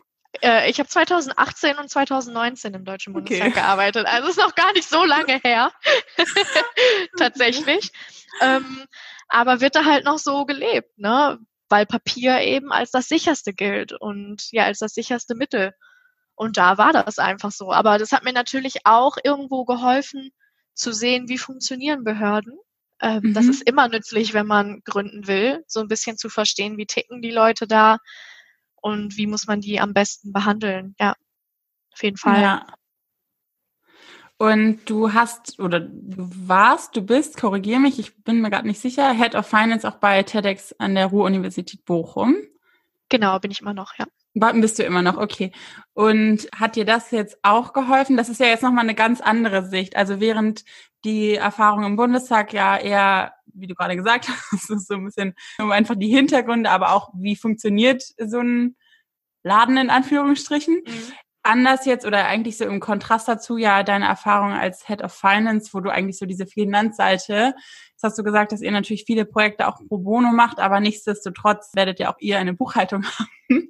Äh, 0.43 0.69
ich 0.69 0.77
habe 0.77 0.87
2018 0.87 1.77
und 1.77 1.89
2019 1.89 2.75
im 2.75 2.85
Deutschen 2.85 3.13
Bundestag 3.13 3.47
okay. 3.47 3.59
gearbeitet. 3.59 4.05
Also 4.05 4.27
ist 4.27 4.37
noch 4.37 4.53
gar 4.53 4.71
nicht 4.73 4.87
so 4.87 5.03
lange 5.03 5.39
her. 5.43 5.71
Tatsächlich. 7.17 7.91
Ähm, 8.41 8.85
aber 9.29 9.61
wird 9.61 9.75
da 9.75 9.85
halt 9.85 10.05
noch 10.05 10.19
so 10.19 10.45
gelebt, 10.45 10.95
ne? 10.99 11.39
Weil 11.69 11.87
Papier 11.87 12.41
eben 12.41 12.71
als 12.71 12.91
das 12.91 13.07
sicherste 13.07 13.51
gilt 13.53 13.93
und 13.93 14.43
ja, 14.51 14.65
als 14.65 14.77
das 14.77 14.93
sicherste 14.93 15.33
Mittel. 15.33 15.73
Und 16.37 16.55
da 16.55 16.77
war 16.77 16.93
das 16.93 17.19
einfach 17.19 17.51
so. 17.51 17.73
Aber 17.73 17.97
das 17.97 18.13
hat 18.13 18.23
mir 18.23 18.31
natürlich 18.31 18.85
auch 18.85 19.17
irgendwo 19.21 19.65
geholfen, 19.65 20.29
zu 20.73 20.93
sehen, 20.93 21.27
wie 21.27 21.37
funktionieren 21.37 22.05
Behörden. 22.05 22.57
Ähm, 23.01 23.21
mhm. 23.23 23.33
Das 23.33 23.47
ist 23.47 23.63
immer 23.63 23.89
nützlich, 23.89 24.33
wenn 24.33 24.47
man 24.47 24.81
gründen 24.85 25.27
will, 25.27 25.63
so 25.67 25.81
ein 25.81 25.89
bisschen 25.89 26.17
zu 26.17 26.29
verstehen, 26.29 26.77
wie 26.77 26.85
ticken 26.85 27.21
die 27.21 27.31
Leute 27.31 27.67
da, 27.67 27.97
und 28.81 29.17
wie 29.17 29.27
muss 29.27 29.47
man 29.47 29.61
die 29.61 29.79
am 29.79 29.93
besten 29.93 30.31
behandeln. 30.31 30.95
Ja, 30.99 31.13
auf 31.93 32.03
jeden 32.03 32.17
Fall. 32.17 32.41
Ja. 32.41 32.65
Und 34.37 34.85
du 34.85 35.13
hast 35.13 35.59
oder 35.59 35.79
du 35.79 36.29
warst, 36.47 36.95
du 36.95 37.01
bist, 37.01 37.37
korrigier 37.37 37.79
mich, 37.79 37.97
ich 37.97 38.23
bin 38.23 38.39
mir 38.41 38.51
gerade 38.51 38.67
nicht 38.67 38.79
sicher, 38.79 39.11
Head 39.11 39.33
of 39.33 39.47
Finance 39.47 39.87
auch 39.87 39.95
bei 39.95 40.21
TEDx 40.21 40.73
an 40.73 40.93
der 40.93 41.07
Ruhr-Universität 41.07 41.83
Bochum. 41.85 42.37
Genau, 43.09 43.39
bin 43.39 43.49
ich 43.49 43.61
immer 43.61 43.73
noch, 43.73 43.93
ja. 43.97 44.05
Warten 44.41 44.61
bist 44.61 44.79
du 44.79 44.83
immer 44.83 45.01
noch, 45.01 45.17
okay. 45.17 45.51
Und 45.93 46.47
hat 46.55 46.75
dir 46.75 46.85
das 46.85 47.11
jetzt 47.11 47.37
auch 47.43 47.73
geholfen? 47.73 48.17
Das 48.17 48.29
ist 48.29 48.39
ja 48.39 48.47
jetzt 48.47 48.63
nochmal 48.63 48.83
eine 48.83 48.95
ganz 48.95 49.21
andere 49.21 49.65
Sicht. 49.65 49.95
Also 49.95 50.19
während 50.19 50.63
die 51.03 51.35
Erfahrung 51.35 51.83
im 51.83 51.95
Bundestag 51.95 52.53
ja 52.53 52.77
eher, 52.77 53.33
wie 53.53 53.67
du 53.67 53.75
gerade 53.75 53.95
gesagt 53.95 54.29
hast, 54.51 54.69
ist 54.69 54.87
so 54.87 54.95
ein 54.95 55.05
bisschen 55.05 55.33
um 55.59 55.71
einfach 55.71 55.95
die 55.95 56.09
Hintergründe, 56.09 56.69
aber 56.69 56.93
auch 56.93 57.09
wie 57.15 57.35
funktioniert 57.35 58.03
so 58.17 58.39
ein 58.39 58.75
Laden 59.43 59.77
in 59.77 59.89
Anführungsstrichen. 59.89 60.81
Mhm. 60.85 61.13
Anders 61.43 61.85
jetzt 61.85 62.05
oder 62.05 62.25
eigentlich 62.25 62.57
so 62.57 62.65
im 62.65 62.81
Kontrast 62.81 63.27
dazu 63.27 63.57
ja 63.57 63.83
deine 63.83 64.05
Erfahrung 64.05 64.51
als 64.51 64.85
Head 64.85 65.01
of 65.01 65.13
Finance, 65.13 65.69
wo 65.71 65.79
du 65.79 65.89
eigentlich 65.89 66.17
so 66.17 66.25
diese 66.25 66.45
Finanzseite, 66.45 67.55
jetzt 67.97 68.03
hast 68.03 68.19
du 68.19 68.23
gesagt, 68.23 68.51
dass 68.51 68.61
ihr 68.61 68.71
natürlich 68.71 69.05
viele 69.05 69.25
Projekte 69.25 69.67
auch 69.67 69.79
pro 69.87 69.97
bono 69.97 70.31
macht, 70.31 70.59
aber 70.59 70.79
nichtsdestotrotz 70.79 71.71
werdet 71.73 71.99
ihr 71.99 72.11
auch 72.11 72.19
ihr 72.19 72.37
eine 72.37 72.53
Buchhaltung 72.53 73.03
haben. 73.49 73.69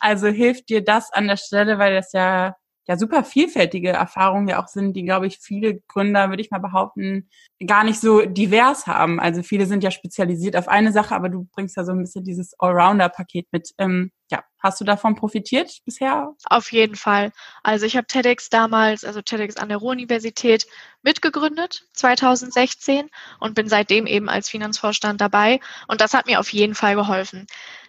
Also 0.00 0.26
hilft 0.26 0.68
dir 0.68 0.82
das 0.82 1.12
an 1.12 1.28
der 1.28 1.36
Stelle, 1.36 1.78
weil 1.78 1.94
das 1.94 2.12
ja 2.12 2.56
ja 2.88 2.96
super 2.96 3.22
vielfältige 3.22 3.90
Erfahrungen 3.90 4.48
ja 4.48 4.60
auch 4.60 4.66
sind, 4.66 4.94
die, 4.94 5.04
glaube 5.04 5.26
ich, 5.28 5.38
viele 5.38 5.80
Gründer, 5.86 6.30
würde 6.30 6.42
ich 6.42 6.50
mal 6.50 6.58
behaupten, 6.58 7.28
gar 7.64 7.84
nicht 7.84 8.00
so 8.00 8.22
divers 8.26 8.88
haben. 8.88 9.20
Also 9.20 9.42
viele 9.42 9.66
sind 9.66 9.84
ja 9.84 9.90
spezialisiert 9.90 10.56
auf 10.56 10.66
eine 10.68 10.92
Sache, 10.92 11.14
aber 11.14 11.28
du 11.28 11.44
bringst 11.52 11.76
ja 11.76 11.84
so 11.84 11.92
ein 11.92 12.00
bisschen 12.00 12.24
dieses 12.24 12.58
Allrounder-Paket 12.58 13.46
mit. 13.52 13.70
Ähm, 13.78 14.10
ja, 14.30 14.42
Hast 14.62 14.80
du 14.80 14.84
davon 14.84 15.16
profitiert 15.16 15.78
bisher? 15.84 16.34
Auf 16.44 16.70
jeden 16.70 16.94
Fall. 16.94 17.32
Also 17.64 17.84
ich 17.84 17.96
habe 17.96 18.06
TEDx 18.06 18.48
damals, 18.48 19.04
also 19.04 19.20
TEDx 19.20 19.56
an 19.56 19.68
der 19.68 19.78
Ruhr-Universität 19.78 20.66
mitgegründet, 21.02 21.88
2016 21.94 23.10
und 23.40 23.54
bin 23.54 23.68
seitdem 23.68 24.06
eben 24.06 24.28
als 24.28 24.48
Finanzvorstand 24.48 25.20
dabei. 25.20 25.58
Und 25.88 26.00
das 26.00 26.14
hat 26.14 26.26
mir 26.26 26.38
auf 26.38 26.52
jeden 26.52 26.76
Fall 26.76 26.94
geholfen. 26.94 27.46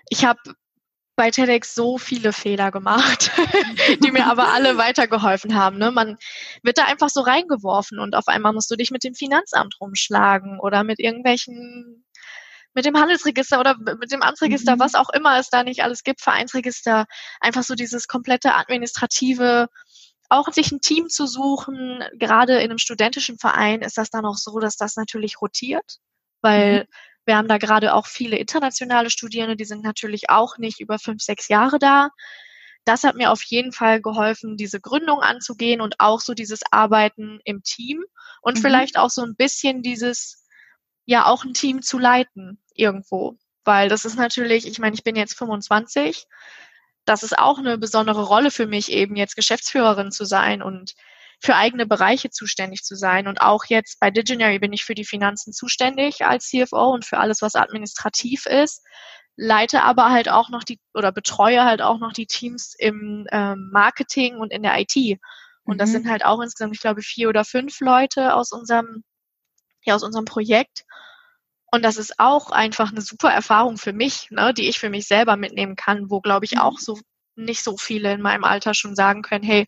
Ich 0.10 0.26
habe 0.26 0.40
bei 1.16 1.30
TEDx 1.30 1.76
so 1.76 2.00
viele 2.00 2.34
Fehler 2.34 2.72
gemacht, 2.72 3.32
die 4.04 4.12
mir 4.12 4.26
aber 4.26 4.52
alle 4.52 4.78
weitergeholfen 4.78 5.56
haben. 5.56 5.78
Ne? 5.78 5.92
Man 5.92 6.18
wird 6.64 6.80
da 6.80 6.86
einfach 6.86 7.10
so 7.10 7.22
reingeworfen 7.22 8.00
und 8.00 8.16
auf 8.16 8.28
einmal 8.28 8.54
musst 8.54 8.72
du 8.72 8.76
dich 8.76 8.90
mit 8.90 9.04
dem 9.04 9.14
Finanzamt 9.14 9.76
rumschlagen 9.80 10.60
oder 10.60 10.84
mit 10.84 11.00
irgendwelchen, 11.00 12.04
mit 12.74 12.86
dem 12.86 12.98
Handelsregister 12.98 13.60
oder 13.60 13.78
mit 13.78 14.12
dem 14.12 14.22
Amtsregister, 14.22 14.76
mhm. 14.76 14.80
was 14.80 14.96
auch 14.96 15.10
immer 15.10 15.40
es 15.40 15.50
da 15.50 15.64
nicht 15.64 15.84
alles 15.84 16.04
gibt, 16.04 16.22
Vereinsregister, 16.22 17.06
einfach 17.40 17.64
so 17.64 17.76
dieses 17.76 18.08
komplette 18.08 18.56
administrative, 18.56 19.68
auch 20.30 20.52
sich 20.52 20.72
ein 20.72 20.82
Team 20.82 21.10
zu 21.10 21.28
suchen. 21.28 22.04
Gerade 22.18 22.56
in 22.56 22.72
einem 22.72 22.80
studentischen 22.80 23.38
Verein 23.38 23.82
ist 23.82 23.98
das 23.98 24.10
dann 24.10 24.26
auch 24.26 24.38
so, 24.38 24.60
dass 24.60 24.78
das 24.78 24.96
natürlich 24.96 25.42
rotiert, 25.42 25.98
weil 26.42 26.82
mhm 26.82 26.88
wir 27.26 27.38
haben 27.38 27.48
da 27.48 27.58
gerade 27.58 27.94
auch 27.94 28.08
viele 28.08 28.38
internationale 28.38 29.10
Studierende, 29.10 29.56
die 29.56 29.66
sind 29.66 29.84
natürlich 29.84 30.30
auch 30.30 30.58
nicht 30.58 30.80
über 30.80 31.00
fünf, 31.00 31.22
sechs 31.22 31.48
Jahre 31.48 31.80
da. 31.80 32.10
Das 32.86 33.04
hat 33.04 33.16
mir 33.16 33.32
auf 33.32 33.44
jeden 33.44 33.72
Fall 33.72 34.02
geholfen, 34.02 34.58
diese 34.58 34.82
Gründung 34.82 35.22
anzugehen 35.22 35.80
und 35.80 36.00
auch 36.00 36.20
so 36.20 36.34
dieses 36.34 36.62
Arbeiten 36.72 37.40
im 37.46 37.64
Team 37.64 38.04
und 38.42 38.58
mhm. 38.58 38.62
vielleicht 38.62 38.98
auch 38.98 39.10
so 39.10 39.22
ein 39.22 39.36
bisschen 39.36 39.84
dieses, 39.84 40.46
ja, 41.06 41.26
auch 41.26 41.46
ein 41.46 41.54
Team 41.54 41.82
zu 41.82 41.98
leiten 41.98 42.62
irgendwo. 42.74 43.38
Weil 43.64 43.90
das 43.90 44.06
ist 44.06 44.16
natürlich, 44.16 44.68
ich 44.68 44.80
meine, 44.80 44.96
ich 44.96 45.04
bin 45.04 45.16
jetzt 45.16 45.38
25. 45.38 46.26
Das 47.06 47.24
ist 47.24 47.38
auch 47.38 47.58
eine 47.58 47.78
besondere 47.78 48.24
Rolle 48.24 48.52
für 48.52 48.68
mich, 48.68 48.92
eben 48.92 49.16
jetzt 49.16 49.36
Geschäftsführerin 49.36 50.12
zu 50.12 50.26
sein 50.26 50.62
und 50.62 50.94
für 51.40 51.56
eigene 51.56 51.86
Bereiche 51.86 52.30
zuständig 52.30 52.84
zu 52.84 52.96
sein. 52.96 53.28
Und 53.28 53.42
auch 53.42 53.66
jetzt 53.66 54.00
bei 54.00 54.12
Diginary 54.12 54.60
bin 54.60 54.72
ich 54.74 54.86
für 54.86 54.96
die 54.96 55.06
Finanzen 55.06 55.52
zuständig 55.52 56.26
als 56.26 56.48
CFO 56.48 56.94
und 56.94 57.06
für 57.06 57.18
alles, 57.18 57.42
was 57.42 57.56
administrativ 57.56 58.46
ist, 58.46 58.82
leite 59.36 59.84
aber 59.84 60.12
halt 60.12 60.30
auch 60.30 60.50
noch 60.50 60.64
die 60.64 60.80
oder 60.94 61.12
betreue 61.12 61.66
halt 61.66 61.82
auch 61.82 62.00
noch 62.00 62.14
die 62.14 62.28
Teams 62.28 62.76
im 62.78 63.28
ähm, 63.32 63.70
Marketing 63.74 64.38
und 64.38 64.52
in 64.54 64.64
der 64.64 64.80
IT. 64.80 65.20
Und 65.64 65.76
mhm. 65.76 65.78
das 65.80 65.92
sind 65.92 66.10
halt 66.10 66.24
auch 66.24 66.42
insgesamt, 66.42 66.76
ich 66.76 66.82
glaube, 66.82 67.02
vier 67.02 67.30
oder 67.30 67.44
fünf 67.44 67.80
Leute 67.80 68.36
aus 68.36 68.52
unserem, 68.52 69.04
ja, 69.84 69.96
aus 69.96 70.04
unserem 70.04 70.26
Projekt. 70.26 70.86
Und 71.74 71.82
das 71.82 71.98
ist 71.98 72.20
auch 72.20 72.52
einfach 72.52 72.92
eine 72.92 73.02
super 73.02 73.32
Erfahrung 73.32 73.78
für 73.78 73.94
mich, 73.94 74.30
ne, 74.30 74.54
die 74.54 74.70
ich 74.70 74.78
für 74.78 74.92
mich 74.92 75.08
selber 75.08 75.38
mitnehmen 75.38 75.76
kann, 75.76 76.12
wo, 76.12 76.22
glaube 76.22 76.46
ich, 76.46 76.60
auch 76.60 76.74
mhm. 76.74 76.78
so 76.78 77.00
nicht 77.36 77.64
so 77.64 77.78
viele 77.78 78.14
in 78.14 78.22
meinem 78.22 78.44
Alter 78.44 78.76
schon 78.76 78.96
sagen 78.96 79.24
können, 79.24 79.44
hey, 79.44 79.66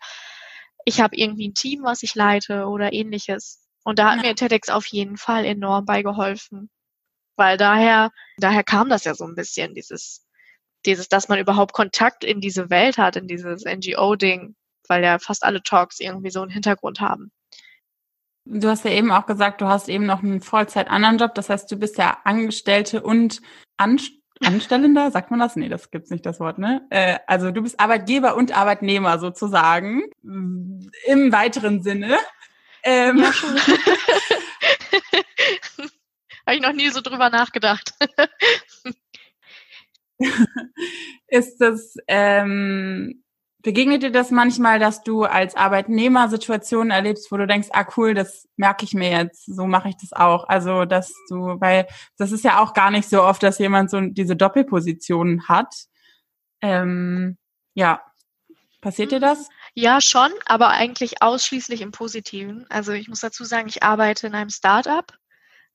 ich 0.85 1.01
habe 1.01 1.15
irgendwie 1.15 1.47
ein 1.47 1.55
Team, 1.55 1.81
was 1.81 2.03
ich 2.03 2.13
leite 2.13 2.67
oder 2.67 2.93
ähnliches. 2.93 3.65
Und 3.83 3.97
da 3.97 4.11
hat 4.11 4.17
ja. 4.17 4.21
mir 4.21 4.35
TEDx 4.35 4.69
auf 4.69 4.85
jeden 4.85 5.17
Fall 5.17 5.45
enorm 5.45 5.85
beigeholfen. 5.85 6.69
Weil 7.37 7.57
daher, 7.57 8.11
daher 8.37 8.63
kam 8.63 8.87
das 8.87 9.05
ja 9.05 9.15
so 9.15 9.25
ein 9.25 9.33
bisschen, 9.33 9.73
dieses, 9.73 10.27
dieses, 10.85 11.09
dass 11.09 11.27
man 11.27 11.39
überhaupt 11.39 11.73
Kontakt 11.73 12.23
in 12.23 12.39
diese 12.39 12.69
Welt 12.69 12.99
hat, 12.99 13.15
in 13.15 13.27
dieses 13.27 13.65
NGO-Ding, 13.65 14.55
weil 14.87 15.03
ja 15.03 15.17
fast 15.17 15.43
alle 15.43 15.63
Talks 15.63 15.99
irgendwie 15.99 16.29
so 16.29 16.43
einen 16.43 16.51
Hintergrund 16.51 17.01
haben. 17.01 17.31
Du 18.45 18.69
hast 18.69 18.85
ja 18.85 18.91
eben 18.91 19.11
auch 19.11 19.25
gesagt, 19.25 19.61
du 19.61 19.65
hast 19.65 19.89
eben 19.89 20.05
noch 20.05 20.21
einen 20.21 20.39
Vollzeit 20.41 20.87
anderen 20.87 21.17
Job. 21.17 21.33
Das 21.35 21.49
heißt, 21.49 21.71
du 21.71 21.77
bist 21.77 21.97
ja 21.97 22.19
Angestellte 22.23 23.01
und 23.01 23.41
Anst 23.77 24.11
Anstellender, 24.43 25.11
sagt 25.11 25.31
man 25.31 25.39
das? 25.39 25.55
Nee, 25.55 25.69
das 25.69 25.91
gibt's 25.91 26.09
nicht, 26.09 26.25
das 26.25 26.41
Wort, 26.41 26.57
ne? 26.57 26.85
Äh, 26.89 27.19
also 27.25 27.51
du 27.51 27.61
bist 27.61 27.79
Arbeitgeber 27.79 28.35
und 28.35 28.51
Arbeitnehmer 28.55 29.17
sozusagen, 29.17 30.03
im 30.23 31.31
weiteren 31.31 31.81
Sinne. 31.81 32.17
Ähm, 32.83 33.19
ja. 33.19 33.31
Habe 36.45 36.57
ich 36.57 36.61
noch 36.61 36.73
nie 36.73 36.89
so 36.89 36.99
drüber 37.01 37.29
nachgedacht. 37.29 37.93
ist 41.27 41.57
das, 41.57 41.95
ähm, 42.07 43.23
Begegnet 43.65 44.03
dir 44.03 44.11
das 44.11 44.29
manchmal, 44.29 44.77
dass 44.77 45.01
du 45.01 45.23
als 45.23 45.55
Arbeitnehmer 45.55 46.29
Situationen 46.29 46.91
erlebst, 46.91 47.31
wo 47.31 47.37
du 47.37 47.47
denkst, 47.47 47.69
ah 47.71 47.87
cool, 47.97 48.13
das 48.13 48.47
merke 48.57 48.85
ich 48.85 48.93
mir 48.93 49.09
jetzt, 49.09 49.47
so 49.47 49.65
mache 49.65 49.89
ich 49.89 49.97
das 49.97 50.13
auch. 50.13 50.47
Also, 50.47 50.85
dass 50.85 51.11
du, 51.29 51.59
weil 51.59 51.87
das 52.15 52.31
ist 52.31 52.43
ja 52.43 52.59
auch 52.59 52.75
gar 52.75 52.91
nicht 52.91 53.09
so 53.09 53.23
oft, 53.23 53.41
dass 53.41 53.57
jemand 53.57 53.89
so 53.89 53.99
diese 54.01 54.35
Doppelposition 54.35 55.47
hat. 55.47 55.73
Ähm, 56.61 57.39
ja, 57.73 58.03
passiert 58.81 59.11
dir 59.11 59.19
das? 59.19 59.49
Ja, 59.73 59.99
schon, 59.99 60.29
aber 60.45 60.69
eigentlich 60.69 61.23
ausschließlich 61.23 61.81
im 61.81 61.91
Positiven. 61.91 62.67
Also 62.69 62.91
ich 62.91 63.07
muss 63.07 63.21
dazu 63.21 63.45
sagen, 63.45 63.67
ich 63.67 63.81
arbeite 63.81 64.27
in 64.27 64.35
einem 64.35 64.51
Startup 64.51 65.11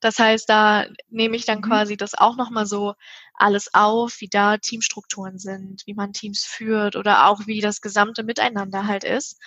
das 0.00 0.18
heißt, 0.18 0.48
da 0.48 0.86
nehme 1.08 1.36
ich 1.36 1.44
dann 1.44 1.58
mhm. 1.58 1.62
quasi 1.62 1.96
das 1.96 2.14
auch 2.14 2.36
nochmal 2.36 2.66
so 2.66 2.94
alles 3.34 3.74
auf, 3.74 4.20
wie 4.20 4.28
da 4.28 4.56
Teamstrukturen 4.56 5.38
sind, 5.38 5.82
wie 5.86 5.94
man 5.94 6.12
Teams 6.12 6.44
führt 6.44 6.96
oder 6.96 7.26
auch 7.26 7.46
wie 7.46 7.60
das 7.60 7.80
gesamte 7.80 8.22
Miteinander 8.22 8.86
halt 8.86 9.04
ist. 9.04 9.38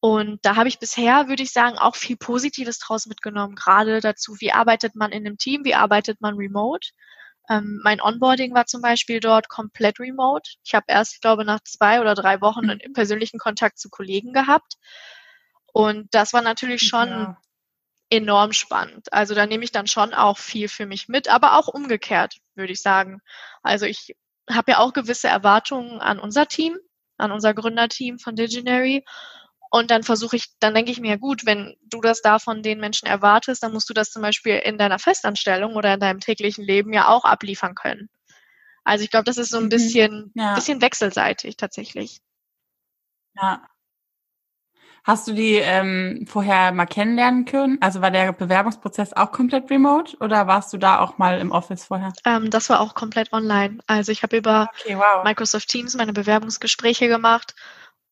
Und 0.00 0.38
da 0.42 0.56
habe 0.56 0.68
ich 0.68 0.78
bisher, 0.78 1.28
würde 1.28 1.42
ich 1.42 1.52
sagen, 1.52 1.78
auch 1.78 1.96
viel 1.96 2.16
Positives 2.16 2.78
draus 2.78 3.06
mitgenommen, 3.06 3.54
gerade 3.54 4.00
dazu, 4.00 4.36
wie 4.38 4.52
arbeitet 4.52 4.94
man 4.94 5.12
in 5.12 5.26
einem 5.26 5.38
Team, 5.38 5.64
wie 5.64 5.74
arbeitet 5.74 6.20
man 6.20 6.36
remote. 6.36 6.90
Ähm, 7.48 7.80
mein 7.82 8.00
Onboarding 8.00 8.54
war 8.54 8.66
zum 8.66 8.82
Beispiel 8.82 9.20
dort 9.20 9.48
komplett 9.48 10.00
remote. 10.00 10.50
Ich 10.64 10.74
habe 10.74 10.86
erst, 10.88 11.14
ich 11.14 11.20
glaube, 11.20 11.44
nach 11.44 11.60
zwei 11.64 12.00
oder 12.00 12.14
drei 12.14 12.40
Wochen 12.40 12.68
einen 12.70 12.92
persönlichen 12.94 13.38
Kontakt 13.38 13.78
zu 13.78 13.90
Kollegen 13.90 14.32
gehabt. 14.32 14.74
Und 15.72 16.14
das 16.14 16.32
war 16.32 16.42
natürlich 16.42 16.82
schon 16.82 17.08
ja 17.08 17.36
enorm 18.14 18.52
spannend. 18.52 19.12
Also 19.12 19.34
da 19.34 19.46
nehme 19.46 19.64
ich 19.64 19.72
dann 19.72 19.86
schon 19.86 20.14
auch 20.14 20.38
viel 20.38 20.68
für 20.68 20.86
mich 20.86 21.08
mit, 21.08 21.28
aber 21.28 21.58
auch 21.58 21.68
umgekehrt, 21.68 22.36
würde 22.54 22.72
ich 22.72 22.80
sagen. 22.80 23.20
Also 23.62 23.86
ich 23.86 24.14
habe 24.50 24.72
ja 24.72 24.78
auch 24.78 24.92
gewisse 24.92 25.28
Erwartungen 25.28 26.00
an 26.00 26.18
unser 26.18 26.46
Team, 26.46 26.76
an 27.16 27.32
unser 27.32 27.54
Gründerteam 27.54 28.18
von 28.18 28.36
Diginary. 28.36 29.04
Und 29.70 29.90
dann 29.90 30.04
versuche 30.04 30.36
ich, 30.36 30.56
dann 30.60 30.74
denke 30.74 30.92
ich 30.92 31.00
mir, 31.00 31.18
gut, 31.18 31.46
wenn 31.46 31.76
du 31.82 32.00
das 32.00 32.22
da 32.22 32.38
von 32.38 32.62
den 32.62 32.78
Menschen 32.78 33.06
erwartest, 33.08 33.62
dann 33.62 33.72
musst 33.72 33.90
du 33.90 33.94
das 33.94 34.10
zum 34.10 34.22
Beispiel 34.22 34.56
in 34.56 34.78
deiner 34.78 35.00
Festanstellung 35.00 35.74
oder 35.74 35.94
in 35.94 36.00
deinem 36.00 36.20
täglichen 36.20 36.64
Leben 36.64 36.92
ja 36.92 37.08
auch 37.08 37.24
abliefern 37.24 37.74
können. 37.74 38.08
Also 38.84 39.02
ich 39.02 39.10
glaube, 39.10 39.24
das 39.24 39.38
ist 39.38 39.50
so 39.50 39.58
ein 39.58 39.64
mhm. 39.64 39.70
bisschen, 39.70 40.32
ja. 40.34 40.54
bisschen 40.54 40.80
wechselseitig 40.80 41.56
tatsächlich. 41.56 42.20
Ja, 43.34 43.66
Hast 45.04 45.28
du 45.28 45.34
die 45.34 45.56
ähm, 45.56 46.24
vorher 46.26 46.72
mal 46.72 46.86
kennenlernen 46.86 47.44
können? 47.44 47.76
Also 47.82 48.00
war 48.00 48.10
der 48.10 48.32
Bewerbungsprozess 48.32 49.12
auch 49.12 49.32
komplett 49.32 49.70
remote 49.70 50.16
oder 50.16 50.46
warst 50.46 50.72
du 50.72 50.78
da 50.78 50.98
auch 50.98 51.18
mal 51.18 51.38
im 51.40 51.52
Office 51.52 51.84
vorher? 51.84 52.14
Ähm, 52.24 52.48
das 52.48 52.70
war 52.70 52.80
auch 52.80 52.94
komplett 52.94 53.30
online. 53.30 53.78
Also 53.86 54.12
ich 54.12 54.22
habe 54.22 54.38
über 54.38 54.70
okay, 54.80 54.96
wow. 54.96 55.22
Microsoft 55.22 55.68
Teams 55.68 55.94
meine 55.94 56.14
Bewerbungsgespräche 56.14 57.08
gemacht 57.08 57.54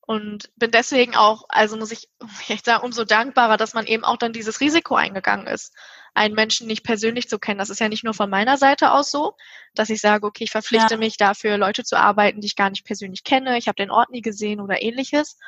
und 0.02 0.50
bin 0.56 0.70
deswegen 0.70 1.16
auch, 1.16 1.44
also 1.48 1.78
muss 1.78 1.92
ich 1.92 2.10
echt 2.48 2.66
sagen, 2.66 2.84
umso 2.84 3.04
dankbarer, 3.04 3.56
dass 3.56 3.72
man 3.72 3.86
eben 3.86 4.04
auch 4.04 4.18
dann 4.18 4.34
dieses 4.34 4.60
Risiko 4.60 4.94
eingegangen 4.94 5.46
ist, 5.46 5.72
einen 6.12 6.34
Menschen 6.34 6.66
nicht 6.66 6.84
persönlich 6.84 7.26
zu 7.26 7.38
kennen. 7.38 7.58
Das 7.58 7.70
ist 7.70 7.80
ja 7.80 7.88
nicht 7.88 8.04
nur 8.04 8.12
von 8.12 8.28
meiner 8.28 8.58
Seite 8.58 8.92
aus 8.92 9.10
so, 9.10 9.34
dass 9.74 9.88
ich 9.88 10.02
sage, 10.02 10.26
okay, 10.26 10.44
ich 10.44 10.50
verpflichte 10.50 10.94
ja. 10.94 10.98
mich 10.98 11.16
dafür, 11.16 11.56
Leute 11.56 11.84
zu 11.84 11.96
arbeiten, 11.96 12.42
die 12.42 12.48
ich 12.48 12.56
gar 12.56 12.68
nicht 12.68 12.84
persönlich 12.84 13.24
kenne, 13.24 13.56
ich 13.56 13.68
habe 13.68 13.76
den 13.76 13.90
Ort 13.90 14.10
nie 14.10 14.20
gesehen 14.20 14.60
oder 14.60 14.82
ähnliches, 14.82 15.38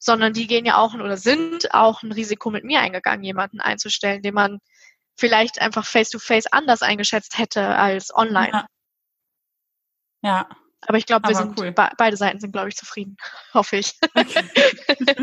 sondern 0.00 0.32
die 0.32 0.46
gehen 0.48 0.64
ja 0.64 0.78
auch 0.78 0.94
oder 0.94 1.16
sind 1.16 1.72
auch 1.72 2.02
ein 2.02 2.10
Risiko 2.10 2.50
mit 2.50 2.64
mir 2.64 2.80
eingegangen, 2.80 3.22
jemanden 3.22 3.60
einzustellen, 3.60 4.22
den 4.22 4.34
man 4.34 4.58
vielleicht 5.16 5.60
einfach 5.60 5.86
face-to-face 5.86 6.46
-face 6.46 6.52
anders 6.52 6.82
eingeschätzt 6.82 7.38
hätte 7.38 7.76
als 7.76 8.12
online. 8.12 8.50
Ja. 8.52 8.66
ja. 10.22 10.48
Aber 10.86 10.96
ich 10.96 11.04
glaube, 11.04 11.28
wir 11.28 11.36
sind 11.36 11.60
cool. 11.60 11.72
be 11.72 11.90
beide 11.98 12.16
Seiten 12.16 12.40
sind, 12.40 12.52
glaube 12.52 12.70
ich, 12.70 12.76
zufrieden, 12.76 13.16
hoffe 13.54 13.76
ich. 13.76 13.92
Okay. 14.14 14.42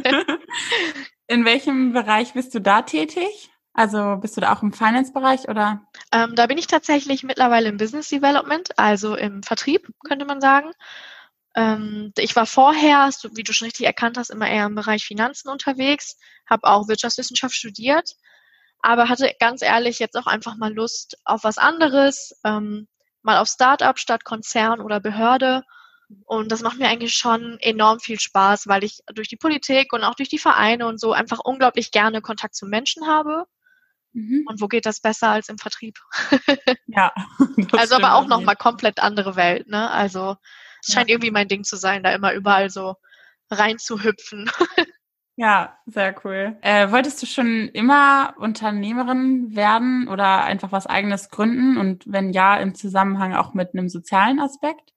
In 1.28 1.44
welchem 1.44 1.92
Bereich 1.92 2.34
bist 2.34 2.54
du 2.54 2.62
da 2.62 2.84
tätig? 2.84 3.50
Also 3.74 4.18
bist 4.18 4.38
du 4.38 4.42
da 4.42 4.54
auch 4.54 4.64
im 4.64 4.74
Finance-Bereich 4.74 5.50
oder? 5.50 5.88
Ähm, 6.12 6.34
da 6.36 6.48
bin 6.48 6.58
ich 6.58 6.66
tatsächlich 6.66 7.22
mittlerweile 7.24 7.70
im 7.70 7.78
Business 7.78 8.10
Development, 8.10 8.70
also 8.80 9.16
im 9.16 9.44
Vertrieb, 9.44 9.88
könnte 10.04 10.26
man 10.26 10.42
sagen. 10.42 10.72
Ähm, 11.58 12.14
ich 12.20 12.36
war 12.36 12.46
vorher, 12.46 13.10
wie 13.34 13.42
du 13.42 13.52
schon 13.52 13.66
richtig 13.66 13.88
erkannt 13.88 14.20
hast, 14.20 14.30
immer 14.30 14.48
eher 14.48 14.68
im 14.68 14.76
Bereich 14.76 15.04
Finanzen 15.06 15.50
unterwegs, 15.50 16.18
habe 16.48 16.68
auch 16.68 16.88
Wirtschaftswissenschaft 16.88 17.56
studiert, 17.56 18.16
aber 18.80 19.10
hatte 19.10 19.34
ganz 19.40 19.64
ehrlich 19.64 19.98
jetzt 19.98 20.16
auch 20.16 20.28
einfach 20.28 20.56
mal 20.56 20.72
Lust 20.72 21.18
auf 21.26 21.44
was 21.44 21.58
anderes, 21.58 22.40
ähm, 22.46 22.88
mal 23.24 23.40
auf 23.40 23.48
Startup 23.48 23.98
statt 23.98 24.24
Konzern 24.24 24.82
oder 24.82 25.00
Behörde. 25.00 25.64
Und 26.26 26.52
das 26.52 26.62
macht 26.62 26.78
mir 26.78 26.90
eigentlich 26.90 27.16
schon 27.16 27.58
enorm 27.60 28.00
viel 28.00 28.20
Spaß, 28.20 28.68
weil 28.68 28.84
ich 28.84 29.00
durch 29.12 29.28
die 29.28 29.36
Politik 29.36 29.94
und 29.94 30.04
auch 30.04 30.14
durch 30.14 30.30
die 30.30 30.38
Vereine 30.38 30.86
und 30.86 31.00
so 31.00 31.12
einfach 31.12 31.40
unglaublich 31.44 31.90
gerne 31.92 32.22
Kontakt 32.22 32.54
zu 32.54 32.68
Menschen 32.68 33.08
habe. 33.08 33.46
Mhm. 34.14 34.44
Und 34.48 34.62
wo 34.62 34.68
geht 34.68 34.86
das 34.86 35.02
besser 35.02 35.30
als 35.30 35.50
im 35.50 35.58
Vertrieb? 35.58 35.98
ja. 36.86 37.12
also 37.72 37.96
aber 37.96 38.14
auch 38.14 38.28
nochmal 38.28 38.56
komplett 38.56 39.00
andere 39.00 39.36
Welt, 39.36 39.68
ne? 39.68 39.90
Also 39.90 40.38
Es 40.88 40.94
scheint 40.94 41.10
irgendwie 41.10 41.32
mein 41.32 41.48
Ding 41.48 41.64
zu 41.64 41.76
sein, 41.76 42.04
da 42.04 42.12
immer 42.14 42.34
überall 42.34 42.70
so 42.70 42.96
reinzuhüpfen. 43.52 44.50
Ja, 45.40 45.78
sehr 45.86 46.16
cool. 46.26 46.58
Äh, 46.62 46.92
wolltest 46.92 47.22
du 47.22 47.28
schon 47.28 47.70
immer 47.70 48.34
Unternehmerin 48.40 49.56
werden 49.56 50.08
oder 50.08 50.44
einfach 50.44 50.72
was 50.72 50.88
eigenes 50.88 51.30
gründen? 51.30 51.78
Und 51.78 52.12
wenn 52.12 52.32
ja, 52.32 52.58
im 52.58 52.74
Zusammenhang 52.74 53.36
auch 53.36 53.54
mit 53.54 53.76
einem 53.76 53.88
sozialen 53.88 54.40
Aspekt? 54.40 54.94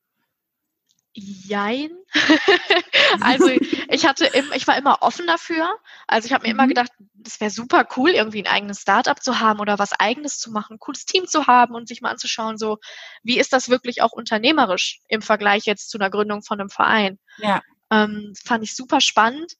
Jein. 1.21 1.91
also 3.21 3.49
ich 3.89 4.07
hatte 4.07 4.27
im, 4.27 4.53
ich 4.55 4.67
war 4.67 4.77
immer 4.79 5.03
offen 5.03 5.27
dafür. 5.27 5.77
Also 6.07 6.27
ich 6.27 6.33
habe 6.33 6.43
mir 6.43 6.55
mhm. 6.55 6.59
immer 6.59 6.69
gedacht, 6.69 6.91
das 7.15 7.41
wäre 7.41 7.51
super 7.51 7.87
cool, 7.97 8.11
irgendwie 8.11 8.43
ein 8.43 8.53
eigenes 8.53 8.81
Startup 8.81 9.23
zu 9.23 9.41
haben 9.41 9.61
oder 9.61 9.79
was 9.79 9.93
eigenes 9.93 10.39
zu 10.39 10.51
machen, 10.51 10.77
ein 10.77 10.79
cooles 10.79 11.05
Team 11.05 11.27
zu 11.27 11.47
haben 11.47 11.75
und 11.75 11.89
sich 11.89 12.01
mal 12.01 12.11
anzuschauen, 12.11 12.57
so 12.57 12.79
wie 13.23 13.39
ist 13.39 13.53
das 13.53 13.69
wirklich 13.69 14.03
auch 14.03 14.13
unternehmerisch 14.13 15.01
im 15.09 15.21
Vergleich 15.21 15.67
jetzt 15.67 15.91
zu 15.91 15.99
einer 15.99 16.11
Gründung 16.11 16.43
von 16.43 16.61
einem 16.61 16.71
Verein. 16.71 17.19
Ja. 17.39 17.61
Ähm, 17.91 18.33
fand 18.43 18.65
ich 18.65 18.75
super 18.75 19.01
spannend 19.01 19.57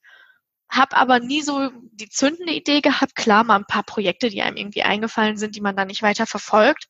habe 0.71 0.95
aber 0.95 1.19
nie 1.19 1.41
so 1.41 1.69
die 1.91 2.07
zündende 2.07 2.53
Idee 2.53 2.79
gehabt. 2.79 3.15
Klar, 3.15 3.43
mal 3.43 3.57
ein 3.57 3.65
paar 3.65 3.83
Projekte, 3.83 4.29
die 4.29 4.41
einem 4.41 4.55
irgendwie 4.55 4.83
eingefallen 4.83 5.35
sind, 5.35 5.55
die 5.57 5.61
man 5.61 5.75
dann 5.75 5.89
nicht 5.89 6.01
weiter 6.01 6.25
verfolgt. 6.25 6.87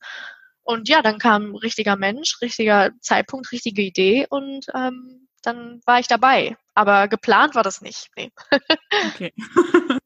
Und 0.63 0.89
ja, 0.89 1.01
dann 1.01 1.17
kam 1.17 1.55
richtiger 1.55 1.95
Mensch, 1.95 2.39
richtiger 2.41 2.91
Zeitpunkt, 3.01 3.51
richtige 3.51 3.81
Idee 3.81 4.27
und 4.29 4.65
ähm, 4.73 5.27
dann 5.41 5.81
war 5.85 5.99
ich 5.99 6.07
dabei. 6.07 6.55
Aber 6.75 7.07
geplant 7.07 7.55
war 7.55 7.63
das 7.63 7.81
nicht. 7.81 8.09
Nee. 8.15 8.31
okay. 9.13 9.33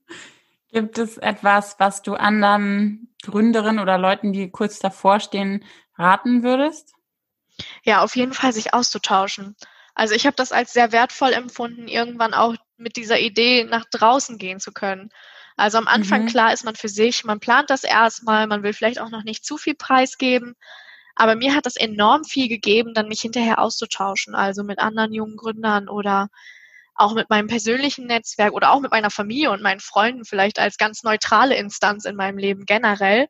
Gibt 0.69 0.97
es 0.97 1.17
etwas, 1.17 1.75
was 1.79 2.01
du 2.01 2.15
anderen 2.15 3.13
Gründerinnen 3.23 3.79
oder 3.79 3.97
Leuten, 3.97 4.33
die 4.33 4.49
kurz 4.49 4.79
davor 4.79 5.19
stehen, 5.19 5.63
raten 5.97 6.43
würdest? 6.43 6.93
Ja, 7.83 8.03
auf 8.03 8.15
jeden 8.15 8.33
Fall 8.33 8.51
sich 8.51 8.73
auszutauschen. 8.73 9.55
Also 9.93 10.13
ich 10.13 10.25
habe 10.25 10.35
das 10.35 10.51
als 10.51 10.73
sehr 10.73 10.91
wertvoll 10.91 11.31
empfunden, 11.31 11.87
irgendwann 11.87 12.33
auch 12.33 12.55
mit 12.77 12.97
dieser 12.97 13.19
Idee 13.19 13.63
nach 13.63 13.85
draußen 13.85 14.37
gehen 14.37 14.59
zu 14.59 14.73
können. 14.73 15.09
Also 15.57 15.77
am 15.77 15.87
Anfang 15.87 16.23
mhm. 16.23 16.27
klar 16.27 16.53
ist 16.53 16.65
man 16.65 16.75
für 16.75 16.89
sich, 16.89 17.23
man 17.23 17.39
plant 17.39 17.69
das 17.69 17.83
erstmal, 17.83 18.47
man 18.47 18.63
will 18.63 18.73
vielleicht 18.73 18.99
auch 18.99 19.09
noch 19.09 19.23
nicht 19.23 19.45
zu 19.45 19.57
viel 19.57 19.75
preisgeben. 19.75 20.55
Aber 21.15 21.35
mir 21.35 21.55
hat 21.55 21.65
das 21.65 21.77
enorm 21.77 22.25
viel 22.25 22.49
gegeben, 22.49 22.93
dann 22.93 23.07
mich 23.07 23.21
hinterher 23.21 23.59
auszutauschen, 23.59 24.35
also 24.35 24.63
mit 24.63 24.79
anderen 24.79 25.13
jungen 25.13 25.37
Gründern 25.37 25.87
oder 25.87 26.27
auch 26.93 27.13
mit 27.13 27.29
meinem 27.29 27.47
persönlichen 27.47 28.07
Netzwerk 28.07 28.53
oder 28.53 28.71
auch 28.71 28.81
mit 28.81 28.91
meiner 28.91 29.09
Familie 29.09 29.51
und 29.51 29.61
meinen 29.61 29.79
Freunden 29.79 30.25
vielleicht 30.25 30.59
als 30.59 30.77
ganz 30.77 31.03
neutrale 31.03 31.55
Instanz 31.55 32.05
in 32.05 32.15
meinem 32.15 32.37
Leben 32.37 32.65
generell. 32.65 33.27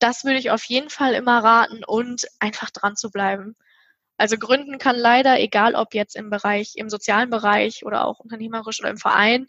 Das 0.00 0.24
würde 0.24 0.38
ich 0.38 0.50
auf 0.50 0.64
jeden 0.64 0.90
Fall 0.90 1.14
immer 1.14 1.42
raten 1.42 1.82
und 1.84 2.26
einfach 2.40 2.70
dran 2.70 2.96
zu 2.96 3.10
bleiben. 3.10 3.56
Also 4.16 4.36
gründen 4.38 4.78
kann 4.78 4.96
leider, 4.96 5.40
egal 5.40 5.74
ob 5.74 5.94
jetzt 5.94 6.14
im 6.16 6.30
Bereich, 6.30 6.72
im 6.76 6.88
sozialen 6.88 7.30
Bereich 7.30 7.84
oder 7.84 8.04
auch 8.06 8.20
unternehmerisch 8.20 8.80
oder 8.80 8.90
im 8.90 8.98
Verein, 8.98 9.46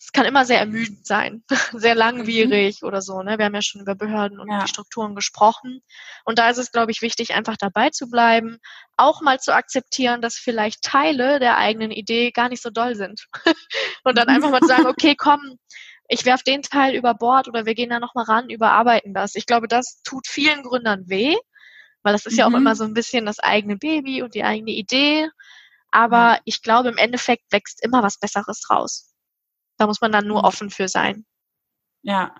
es 0.00 0.12
kann 0.12 0.24
immer 0.24 0.46
sehr 0.46 0.58
ermüdend 0.58 1.06
sein, 1.06 1.44
sehr 1.74 1.94
langwierig 1.94 2.80
mhm. 2.80 2.88
oder 2.88 3.02
so. 3.02 3.22
Ne? 3.22 3.36
Wir 3.36 3.44
haben 3.44 3.54
ja 3.54 3.60
schon 3.60 3.82
über 3.82 3.94
Behörden 3.94 4.40
und 4.40 4.50
ja. 4.50 4.62
die 4.62 4.68
Strukturen 4.68 5.14
gesprochen. 5.14 5.82
Und 6.24 6.38
da 6.38 6.48
ist 6.48 6.56
es, 6.56 6.72
glaube 6.72 6.90
ich, 6.90 7.02
wichtig, 7.02 7.34
einfach 7.34 7.58
dabei 7.58 7.90
zu 7.90 8.08
bleiben, 8.08 8.58
auch 8.96 9.20
mal 9.20 9.38
zu 9.38 9.54
akzeptieren, 9.54 10.22
dass 10.22 10.36
vielleicht 10.36 10.82
Teile 10.82 11.38
der 11.38 11.58
eigenen 11.58 11.90
Idee 11.90 12.30
gar 12.30 12.48
nicht 12.48 12.62
so 12.62 12.70
doll 12.70 12.94
sind. 12.94 13.26
und 14.04 14.16
dann 14.16 14.28
einfach 14.28 14.50
mal 14.50 14.60
zu 14.60 14.68
sagen, 14.68 14.86
okay, 14.86 15.14
komm, 15.16 15.58
ich 16.08 16.24
werf 16.24 16.42
den 16.42 16.62
Teil 16.62 16.94
über 16.94 17.12
Bord 17.12 17.46
oder 17.46 17.66
wir 17.66 17.74
gehen 17.74 17.90
da 17.90 18.00
nochmal 18.00 18.24
ran, 18.24 18.48
überarbeiten 18.48 19.12
das. 19.12 19.34
Ich 19.34 19.44
glaube, 19.44 19.68
das 19.68 20.00
tut 20.02 20.26
vielen 20.26 20.62
Gründern 20.62 21.04
weh, 21.08 21.36
weil 22.02 22.14
das 22.14 22.24
ist 22.24 22.32
mhm. 22.32 22.38
ja 22.38 22.46
auch 22.46 22.50
mhm. 22.50 22.56
immer 22.56 22.74
so 22.74 22.84
ein 22.84 22.94
bisschen 22.94 23.26
das 23.26 23.38
eigene 23.38 23.76
Baby 23.76 24.22
und 24.22 24.34
die 24.34 24.44
eigene 24.44 24.70
Idee. 24.70 25.28
Aber 25.90 26.32
mhm. 26.32 26.38
ich 26.46 26.62
glaube, 26.62 26.88
im 26.88 26.96
Endeffekt 26.96 27.52
wächst 27.52 27.84
immer 27.84 28.02
was 28.02 28.18
Besseres 28.18 28.62
draus. 28.66 29.09
Da 29.80 29.86
muss 29.86 30.02
man 30.02 30.12
dann 30.12 30.26
nur 30.26 30.40
mhm. 30.40 30.44
offen 30.44 30.70
für 30.70 30.88
sein. 30.88 31.24
Ja. 32.02 32.34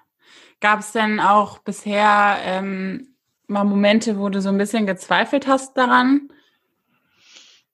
Gab 0.60 0.80
es 0.80 0.92
denn 0.92 1.20
auch 1.20 1.60
bisher 1.60 2.36
ähm, 2.42 3.16
mal 3.46 3.64
Momente, 3.64 4.18
wo 4.18 4.28
du 4.28 4.42
so 4.42 4.50
ein 4.50 4.58
bisschen 4.58 4.86
gezweifelt 4.86 5.46
hast 5.46 5.74
daran? 5.74 6.28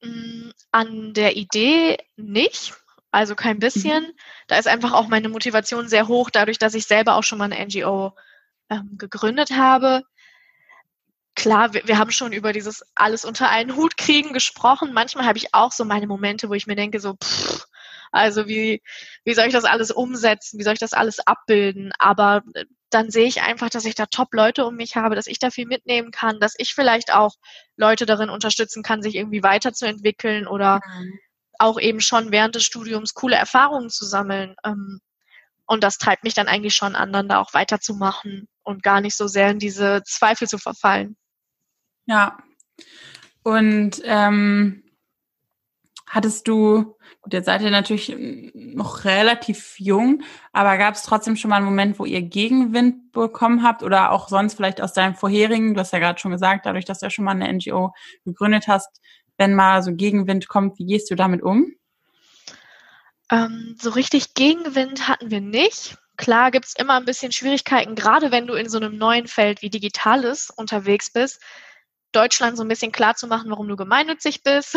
Mm, 0.01 0.51
an 0.71 1.15
der 1.15 1.37
Idee 1.37 1.99
nicht. 2.15 2.75
Also 3.11 3.35
kein 3.35 3.59
bisschen. 3.59 4.05
Mhm. 4.05 4.13
Da 4.47 4.57
ist 4.57 4.69
einfach 4.69 4.93
auch 4.93 5.09
meine 5.09 5.29
Motivation 5.29 5.89
sehr 5.89 6.07
hoch, 6.07 6.31
dadurch, 6.31 6.59
dass 6.59 6.75
ich 6.75 6.87
selber 6.87 7.17
auch 7.17 7.25
schon 7.25 7.39
mal 7.39 7.51
eine 7.51 7.67
NGO 7.67 8.13
ähm, 8.71 8.97
gegründet 8.99 9.51
habe 9.51 10.05
klar, 11.37 11.73
wir, 11.75 11.87
wir 11.87 11.99
haben 11.99 12.11
schon 12.11 12.33
über 12.33 12.53
dieses 12.53 12.83
alles 12.95 13.25
unter 13.25 13.49
einen 13.49 13.77
Hut 13.77 13.97
kriegen 13.97 14.33
gesprochen. 14.33 14.93
Manchmal 14.93 15.27
habe 15.27 15.39
ich 15.39 15.55
auch 15.55 15.71
so 15.71 15.85
meine 15.85 16.09
Momente, 16.09 16.49
wo 16.49 16.55
ich 16.55 16.67
mir 16.67 16.75
denke, 16.75 16.99
so, 16.99 17.15
pff, 17.15 17.67
also 18.13 18.49
wie, 18.49 18.83
wie 19.25 19.35
soll 19.35 19.47
ich 19.47 19.53
das 19.53 19.65
alles 19.65 19.91
umsetzen? 19.91 20.59
Wie 20.59 20.63
soll 20.63 20.75
ich 20.75 20.81
das 20.81 20.93
alles 20.93 21.19
abbilden? 21.21 21.93
Aber 21.99 22.43
äh, 22.55 22.65
dann 22.91 23.11
sehe 23.11 23.27
ich 23.27 23.43
einfach, 23.43 23.71
dass 23.71 23.85
ich 23.85 23.95
da 23.95 24.07
Top-Leute 24.07 24.65
um 24.65 24.77
mich 24.77 24.97
habe, 24.97 25.17
dass 25.17 25.27
ich 25.27 25.39
da 25.39 25.51
viel 25.51 25.67
mitnehmen 25.67 26.11
kann, 26.11 26.41
dass 26.41 26.55
ich 26.57 26.75
vielleicht 26.75 27.13
auch 27.13 27.35
Leute 27.77 28.07
darin 28.07 28.31
unterstützen 28.31 28.83
kann, 28.83 29.03
sich 29.03 29.17
irgendwie 29.17 29.43
weiterzuentwickeln 29.43 30.47
oder 30.47 30.81
mhm. 30.87 31.19
auch 31.59 31.81
eben 31.81 32.01
schon 32.01 32.31
während 32.31 32.55
des 32.55 32.65
Studiums 32.65 33.15
coole 33.15 33.37
Erfahrungen 33.37 33.91
zu 33.91 34.05
sammeln. 34.05 34.55
Ähm, 34.65 35.01
und 35.67 35.83
das 35.83 35.99
treibt 35.99 36.23
mich 36.23 36.35
dann 36.35 36.49
eigentlich 36.49 36.77
schon 36.77 36.95
an, 36.95 37.13
dann 37.13 37.29
da 37.29 37.41
auch 37.41 37.53
weiterzumachen 37.53 38.49
und 38.63 38.83
gar 38.83 39.01
nicht 39.01 39.17
so 39.17 39.27
sehr 39.27 39.51
in 39.51 39.59
diese 39.59 40.03
Zweifel 40.05 40.47
zu 40.47 40.59
verfallen. 40.59 41.17
Ja. 42.07 42.39
Und 43.43 44.01
ähm, 44.05 44.85
hattest 46.09 46.47
du, 46.49 46.97
gut, 47.21 47.33
jetzt 47.33 47.47
seid 47.47 47.63
ihr 47.63 47.71
natürlich 47.71 48.15
noch 48.55 49.05
relativ 49.05 49.75
jung, 49.79 50.23
aber 50.53 50.79
gab 50.79 50.95
es 50.95 51.03
trotzdem 51.03 51.37
schon 51.37 51.51
mal 51.51 51.57
einen 51.57 51.67
Moment, 51.67 51.99
wo 51.99 52.05
ihr 52.05 52.23
Gegenwind 52.23 53.13
bekommen 53.13 53.63
habt 53.63 53.83
oder 53.83 54.13
auch 54.13 54.29
sonst 54.29 54.55
vielleicht 54.55 54.81
aus 54.81 54.93
deinem 54.93 55.15
vorherigen, 55.15 55.75
du 55.75 55.81
hast 55.81 55.93
ja 55.93 55.99
gerade 55.99 56.19
schon 56.19 56.31
gesagt, 56.31 56.67
dadurch, 56.67 56.85
dass 56.85 57.01
du 57.01 57.07
ja 57.07 57.11
schon 57.11 57.25
mal 57.25 57.33
eine 57.33 57.53
NGO 57.53 57.93
gegründet 58.25 58.69
hast, 58.69 59.01
wenn 59.37 59.55
mal 59.55 59.83
so 59.83 59.93
Gegenwind 59.95 60.49
kommt, 60.49 60.79
wie 60.79 60.87
gehst 60.87 61.11
du 61.11 61.15
damit 61.15 61.43
um? 61.43 61.73
Ähm, 63.31 63.77
so 63.81 63.91
richtig 63.91 64.35
Gegenwind 64.35 65.09
hatten 65.09 65.31
wir 65.31 65.41
nicht. 65.41 65.97
Klar 66.17 66.51
gibt 66.51 66.67
es 66.67 66.75
immer 66.77 66.95
ein 66.95 67.05
bisschen 67.05 67.33
Schwierigkeiten, 67.33 67.95
gerade 67.95 68.31
wenn 68.31 68.47
du 68.47 68.55
in 68.55 68.69
so 68.69 68.79
einem 68.79 68.97
neuen 68.97 69.27
Feld 69.27 69.61
wie 69.61 69.69
Digitales 69.69 70.51
unterwegs 70.51 71.13
bist, 71.13 71.43
Deutschland 72.17 72.57
so 72.57 72.65
ein 72.65 72.69
bisschen 72.69 72.93
klar 72.93 73.15
zu 73.15 73.27
machen, 73.27 73.51
warum 73.51 73.69
du 73.69 73.77
gemeinnützig 73.77 74.43
bist 74.43 74.75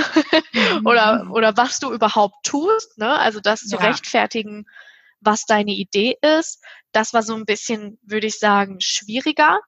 mhm. 0.54 0.86
oder, 0.86 1.28
oder 1.32 1.56
was 1.58 1.80
du 1.80 1.91
überhaupt 1.93 2.45
tust. 2.45 2.97
Ne? 2.97 3.17
Also 3.17 3.39
das 3.39 3.62
zu 3.62 3.78
rechtfertigen, 3.78 4.65
was 5.21 5.45
deine 5.45 5.71
Idee 5.71 6.17
ist. 6.21 6.63
Das 6.91 7.13
war 7.13 7.23
so 7.23 7.36
ein 7.36 7.45
bisschen, 7.45 7.97
würde 8.04 8.28
ich 8.28 8.39
sagen, 8.39 8.78
schwieriger. 8.82 9.60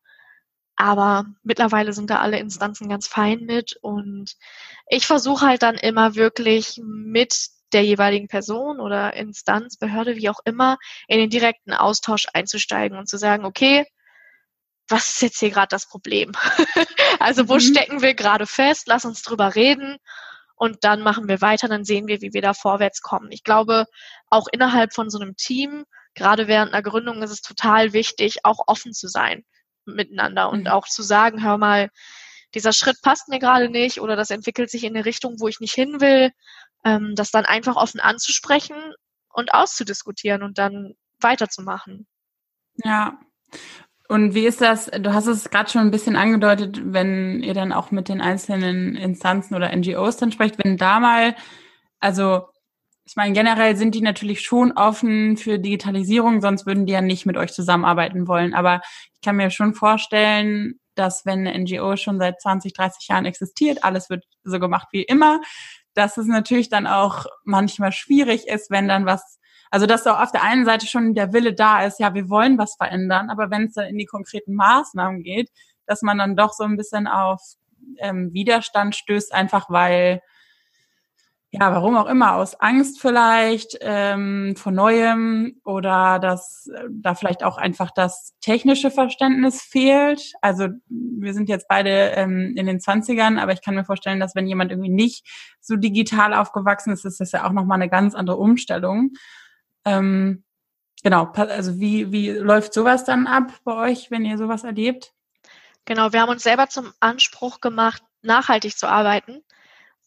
Aber 0.75 1.25
mittlerweile 1.43 1.93
sind 1.93 2.09
da 2.09 2.19
alle 2.19 2.39
Instanzen 2.39 2.89
ganz 2.89 3.07
fein 3.07 3.41
mit 3.41 3.77
und 3.81 4.35
ich 4.87 5.05
versuche 5.05 5.45
halt 5.45 5.61
dann 5.61 5.75
immer 5.75 6.15
wirklich 6.15 6.81
mit 6.83 7.49
der 7.71 7.83
jeweiligen 7.83 8.27
Person 8.27 8.79
oder 8.79 9.13
Instanz, 9.13 9.77
Behörde, 9.77 10.15
wie 10.15 10.29
auch 10.29 10.39
immer, 10.43 10.77
in 11.07 11.19
den 11.19 11.29
direkten 11.29 11.73
Austausch 11.73 12.25
einzusteigen 12.33 12.97
und 12.97 13.07
zu 13.07 13.17
sagen, 13.17 13.45
okay, 13.45 13.85
was 14.91 15.09
ist 15.09 15.21
jetzt 15.21 15.39
hier 15.39 15.51
gerade 15.51 15.69
das 15.69 15.87
Problem? 15.87 16.31
also 17.19 17.47
wo 17.47 17.55
mhm. 17.55 17.59
stecken 17.61 18.01
wir 18.01 18.13
gerade 18.13 18.45
fest? 18.45 18.83
Lass 18.87 19.05
uns 19.05 19.21
drüber 19.21 19.55
reden 19.55 19.97
und 20.55 20.83
dann 20.83 21.01
machen 21.01 21.27
wir 21.27 21.41
weiter, 21.41 21.67
dann 21.67 21.83
sehen 21.83 22.07
wir, 22.07 22.21
wie 22.21 22.33
wir 22.33 22.41
da 22.41 22.53
vorwärts 22.53 23.01
kommen. 23.01 23.31
Ich 23.31 23.43
glaube, 23.43 23.85
auch 24.29 24.47
innerhalb 24.51 24.93
von 24.93 25.09
so 25.09 25.19
einem 25.19 25.35
Team, 25.35 25.85
gerade 26.13 26.47
während 26.47 26.73
einer 26.73 26.83
Gründung 26.83 27.23
ist 27.23 27.31
es 27.31 27.41
total 27.41 27.93
wichtig, 27.93 28.39
auch 28.43 28.59
offen 28.67 28.93
zu 28.93 29.07
sein 29.07 29.43
miteinander 29.85 30.49
und 30.49 30.61
mhm. 30.61 30.67
auch 30.67 30.87
zu 30.87 31.01
sagen, 31.01 31.43
hör 31.43 31.57
mal, 31.57 31.89
dieser 32.53 32.73
Schritt 32.73 32.97
passt 33.01 33.27
mir 33.27 33.39
gerade 33.39 33.69
nicht 33.69 34.01
oder 34.01 34.15
das 34.15 34.29
entwickelt 34.29 34.69
sich 34.69 34.83
in 34.83 34.95
eine 34.95 35.05
Richtung, 35.05 35.39
wo 35.39 35.47
ich 35.47 35.59
nicht 35.59 35.73
hin 35.73 36.01
will, 36.01 36.31
ähm, 36.83 37.13
das 37.15 37.31
dann 37.31 37.45
einfach 37.45 37.75
offen 37.75 37.99
anzusprechen 37.99 38.77
und 39.29 39.53
auszudiskutieren 39.53 40.43
und 40.43 40.57
dann 40.57 40.93
weiterzumachen. 41.19 42.07
Ja. 42.83 43.19
Und 44.11 44.35
wie 44.35 44.45
ist 44.45 44.59
das? 44.59 44.87
Du 44.87 45.13
hast 45.13 45.27
es 45.27 45.49
gerade 45.49 45.69
schon 45.69 45.79
ein 45.83 45.89
bisschen 45.89 46.17
angedeutet, 46.17 46.81
wenn 46.83 47.41
ihr 47.41 47.53
dann 47.53 47.71
auch 47.71 47.91
mit 47.91 48.09
den 48.09 48.19
einzelnen 48.19 48.97
Instanzen 48.97 49.55
oder 49.55 49.73
NGOs 49.73 50.17
dann 50.17 50.33
sprecht, 50.33 50.61
wenn 50.61 50.75
da 50.75 50.99
mal, 50.99 51.33
also 52.01 52.41
ich 53.05 53.15
meine, 53.15 53.31
generell 53.31 53.77
sind 53.77 53.95
die 53.95 54.01
natürlich 54.01 54.41
schon 54.41 54.73
offen 54.73 55.37
für 55.37 55.59
Digitalisierung, 55.59 56.41
sonst 56.41 56.65
würden 56.65 56.85
die 56.85 56.91
ja 56.91 56.99
nicht 56.99 57.25
mit 57.25 57.37
euch 57.37 57.53
zusammenarbeiten 57.53 58.27
wollen. 58.27 58.53
Aber 58.53 58.81
ich 59.13 59.21
kann 59.21 59.37
mir 59.37 59.49
schon 59.49 59.75
vorstellen, 59.75 60.73
dass 60.95 61.25
wenn 61.25 61.47
eine 61.47 61.57
NGO 61.57 61.95
schon 61.95 62.19
seit 62.19 62.41
20, 62.41 62.73
30 62.73 63.07
Jahren 63.07 63.23
existiert, 63.23 63.85
alles 63.85 64.09
wird 64.09 64.25
so 64.43 64.59
gemacht 64.59 64.89
wie 64.91 65.03
immer, 65.03 65.39
dass 65.93 66.17
es 66.17 66.27
natürlich 66.27 66.67
dann 66.67 66.85
auch 66.85 67.27
manchmal 67.45 67.93
schwierig 67.93 68.45
ist, 68.49 68.71
wenn 68.71 68.89
dann 68.89 69.05
was 69.05 69.39
also, 69.71 69.85
dass 69.85 70.05
auch 70.05 70.19
auf 70.19 70.31
der 70.31 70.43
einen 70.43 70.65
Seite 70.65 70.85
schon 70.85 71.13
der 71.13 71.33
Wille 71.33 71.53
da 71.53 71.85
ist, 71.85 71.99
ja, 71.99 72.13
wir 72.13 72.29
wollen 72.29 72.57
was 72.57 72.75
verändern, 72.75 73.29
aber 73.29 73.49
wenn 73.49 73.67
es 73.67 73.73
dann 73.73 73.87
in 73.87 73.97
die 73.97 74.05
konkreten 74.05 74.53
Maßnahmen 74.53 75.23
geht, 75.23 75.49
dass 75.85 76.01
man 76.01 76.17
dann 76.17 76.35
doch 76.35 76.53
so 76.53 76.65
ein 76.65 76.77
bisschen 76.77 77.07
auf 77.07 77.41
ähm, 77.97 78.33
Widerstand 78.33 78.95
stößt, 78.95 79.33
einfach 79.33 79.69
weil 79.69 80.21
ja, 81.53 81.69
warum 81.73 81.97
auch 81.97 82.05
immer, 82.05 82.35
aus 82.35 82.55
Angst 82.61 83.01
vielleicht 83.01 83.77
ähm, 83.81 84.55
vor 84.55 84.71
Neuem 84.71 85.59
oder 85.65 86.17
dass 86.17 86.67
äh, 86.73 86.85
da 86.89 87.13
vielleicht 87.13 87.43
auch 87.43 87.57
einfach 87.57 87.91
das 87.91 88.37
technische 88.39 88.89
Verständnis 88.89 89.61
fehlt. 89.61 90.31
Also 90.41 90.69
wir 90.87 91.33
sind 91.33 91.49
jetzt 91.49 91.67
beide 91.67 92.11
ähm, 92.15 92.53
in 92.55 92.67
den 92.67 92.79
Zwanzigern, 92.79 93.37
aber 93.37 93.51
ich 93.51 93.61
kann 93.61 93.75
mir 93.75 93.83
vorstellen, 93.83 94.21
dass 94.21 94.33
wenn 94.33 94.47
jemand 94.47 94.71
irgendwie 94.71 94.91
nicht 94.91 95.27
so 95.59 95.75
digital 95.75 96.33
aufgewachsen 96.33 96.93
ist, 96.93 97.03
ist 97.03 97.19
das 97.19 97.33
ja 97.33 97.45
auch 97.45 97.51
nochmal 97.51 97.81
eine 97.81 97.89
ganz 97.89 98.15
andere 98.15 98.37
Umstellung. 98.37 99.11
Ähm, 99.85 100.43
genau, 101.03 101.31
also 101.33 101.79
wie, 101.79 102.11
wie 102.11 102.29
läuft 102.29 102.73
sowas 102.73 103.03
dann 103.03 103.27
ab 103.27 103.51
bei 103.63 103.91
euch, 103.91 104.11
wenn 104.11 104.25
ihr 104.25 104.37
sowas 104.37 104.63
erlebt? 104.63 105.13
Genau, 105.85 106.13
wir 106.13 106.21
haben 106.21 106.29
uns 106.29 106.43
selber 106.43 106.69
zum 106.69 106.93
Anspruch 106.99 107.59
gemacht, 107.61 108.03
nachhaltig 108.21 108.77
zu 108.77 108.87
arbeiten. 108.87 109.43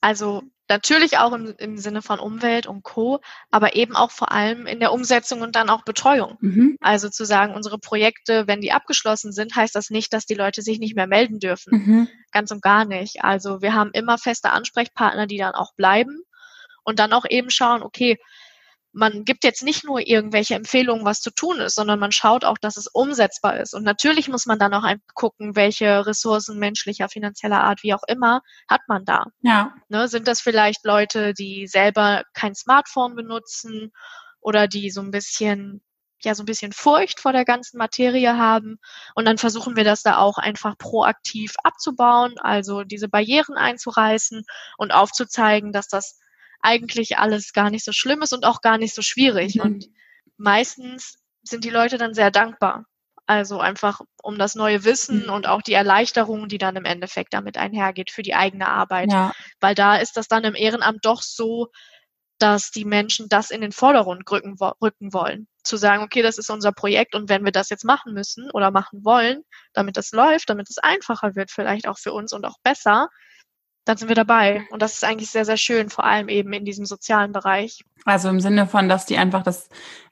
Also 0.00 0.42
Natürlich 0.68 1.18
auch 1.18 1.32
im, 1.34 1.54
im 1.58 1.76
Sinne 1.76 2.00
von 2.00 2.18
Umwelt 2.18 2.66
und 2.66 2.82
Co., 2.82 3.20
aber 3.50 3.76
eben 3.76 3.94
auch 3.94 4.10
vor 4.10 4.32
allem 4.32 4.66
in 4.66 4.80
der 4.80 4.92
Umsetzung 4.92 5.42
und 5.42 5.56
dann 5.56 5.68
auch 5.68 5.84
Betreuung. 5.84 6.38
Mhm. 6.40 6.76
Also 6.80 7.10
zu 7.10 7.26
sagen, 7.26 7.54
unsere 7.54 7.78
Projekte, 7.78 8.46
wenn 8.46 8.62
die 8.62 8.72
abgeschlossen 8.72 9.32
sind, 9.32 9.54
heißt 9.54 9.74
das 9.74 9.90
nicht, 9.90 10.12
dass 10.14 10.24
die 10.24 10.34
Leute 10.34 10.62
sich 10.62 10.78
nicht 10.78 10.96
mehr 10.96 11.06
melden 11.06 11.38
dürfen. 11.38 11.70
Mhm. 11.70 12.08
Ganz 12.32 12.50
und 12.50 12.62
gar 12.62 12.87
nicht. 12.87 13.22
Also 13.22 13.60
wir 13.60 13.74
haben 13.74 13.90
immer 13.92 14.16
feste 14.16 14.52
Ansprechpartner, 14.52 15.26
die 15.26 15.37
dann 15.37 15.54
auch 15.54 15.74
bleiben 15.74 16.22
und 16.82 16.98
dann 16.98 17.12
auch 17.12 17.26
eben 17.28 17.50
schauen, 17.50 17.82
okay, 17.82 18.18
man 18.94 19.24
gibt 19.24 19.44
jetzt 19.44 19.62
nicht 19.62 19.85
nur 19.85 20.07
irgendwelche 20.07 20.54
Empfehlungen, 20.54 21.04
was 21.04 21.20
zu 21.20 21.30
tun 21.30 21.59
ist, 21.61 21.74
sondern 21.74 21.98
man 21.98 22.12
schaut 22.12 22.44
auch, 22.44 22.59
dass 22.59 22.76
es 22.76 22.87
umsetzbar 22.87 23.59
ist. 23.59 23.74
Und 23.74 23.83
natürlich 23.83 24.28
muss 24.28 24.46
man 24.46 24.59
dann 24.59 24.72
auch 24.72 24.85
gucken, 25.14 25.57
welche 25.57 26.07
Ressourcen 26.07 26.59
menschlicher, 26.59 27.09
finanzieller 27.09 27.61
Art, 27.61 27.83
wie 27.83 27.92
auch 27.92 28.04
immer, 28.07 28.40
hat 28.68 28.83
man 28.87 29.04
da. 29.04 29.26
Ja. 29.42 29.74
Ne, 29.88 30.07
sind 30.09 30.28
das 30.28 30.40
vielleicht 30.40 30.85
Leute, 30.85 31.35
die 31.35 31.66
selber 31.66 32.22
kein 32.35 32.54
Smartphone 32.54 33.16
benutzen 33.16 33.90
oder 34.40 34.68
die 34.68 34.90
so 34.90 35.00
ein 35.00 35.11
bisschen 35.11 35.83
ja 36.22 36.35
so 36.35 36.42
ein 36.42 36.46
bisschen 36.46 36.72
Furcht 36.72 37.20
vor 37.20 37.33
der 37.33 37.44
ganzen 37.44 37.76
Materie 37.76 38.38
haben. 38.38 38.78
Und 39.14 39.26
dann 39.26 39.37
versuchen 39.37 39.76
wir 39.76 39.85
das 39.85 40.02
da 40.02 40.16
auch 40.18 40.38
einfach 40.38 40.78
proaktiv 40.78 41.54
abzubauen, 41.62 42.35
also 42.38 42.83
diese 42.83 43.09
Barrieren 43.09 43.57
einzureißen 43.57 44.42
und 44.78 44.92
aufzuzeigen, 44.92 45.72
dass 45.72 45.88
das 45.88 46.18
eigentlich 46.64 47.18
alles 47.18 47.53
gar 47.53 47.70
nicht 47.70 47.85
so 47.85 47.92
schlimm 47.92 48.22
ist 48.22 48.33
und 48.33 48.44
auch 48.44 48.62
gar 48.62 48.79
nicht 48.79 48.94
so 48.94 49.03
schwierig. 49.03 49.57
Mhm. 49.57 49.61
Und 49.61 49.87
meistens 50.37 51.18
sind 51.42 51.64
die 51.64 51.70
Leute 51.70 51.98
dann 51.98 52.14
sehr 52.14 52.31
dankbar. 52.31 52.87
Also 53.27 53.59
einfach 53.59 54.00
um 54.22 54.38
das 54.38 54.55
neue 54.55 54.85
Wissen 54.85 55.24
mhm. 55.24 55.33
und 55.33 55.46
auch 55.46 55.62
die 55.62 55.72
Erleichterung, 55.72 56.48
die 56.48 56.59
dann 56.59 56.77
im 56.77 56.85
Endeffekt 56.85 57.33
damit 57.33 57.57
einhergeht 57.57 58.11
für 58.11 58.22
die 58.22 58.35
eigene 58.35 58.68
Arbeit. 58.68 59.12
Ja. 59.12 59.33
Weil 59.61 59.74
da 59.74 59.96
ist 59.96 60.16
das 60.16 60.29
dann 60.29 60.44
im 60.44 60.55
Ehrenamt 60.55 61.05
doch 61.05 61.22
so, 61.22 61.68
dass 62.38 62.70
die 62.70 62.85
Menschen 62.85 63.29
das 63.29 63.50
in 63.50 63.61
den 63.61 63.72
Vordergrund 63.72 64.31
rücken, 64.31 64.57
rücken 64.83 65.12
wollen. 65.12 65.46
Zu 65.62 65.77
sagen, 65.77 66.03
okay, 66.03 66.20
das 66.20 66.37
ist 66.37 66.50
unser 66.50 66.72
Projekt 66.72 67.14
und 67.14 67.29
wenn 67.29 67.44
wir 67.44 67.53
das 67.53 67.70
jetzt 67.70 67.85
machen 67.85 68.12
müssen 68.12 68.50
oder 68.50 68.70
machen 68.70 69.05
wollen, 69.05 69.42
damit 69.72 69.96
das 69.96 70.12
läuft, 70.12 70.50
damit 70.50 70.68
es 70.68 70.79
einfacher 70.79 71.37
wird, 71.37 71.50
vielleicht 71.50 71.87
auch 71.88 71.98
für 71.98 72.12
uns 72.12 72.33
und 72.33 72.44
auch 72.44 72.57
besser, 72.62 73.09
dann 73.84 73.96
sind 73.96 74.08
wir 74.08 74.14
dabei. 74.14 74.66
Und 74.70 74.82
das 74.82 74.94
ist 74.94 75.04
eigentlich 75.04 75.30
sehr, 75.30 75.44
sehr 75.44 75.56
schön, 75.56 75.90
vor 75.90 76.04
allem 76.04 76.28
eben 76.28 76.52
in 76.52 76.64
diesem 76.64 76.86
sozialen 76.86 77.32
Bereich. 77.32 77.84
Also 78.04 78.28
im 78.28 78.40
Sinne 78.40 78.66
von, 78.66 78.88
dass 78.88 79.06
die 79.06 79.18
einfach 79.18 79.42
das 79.42 79.68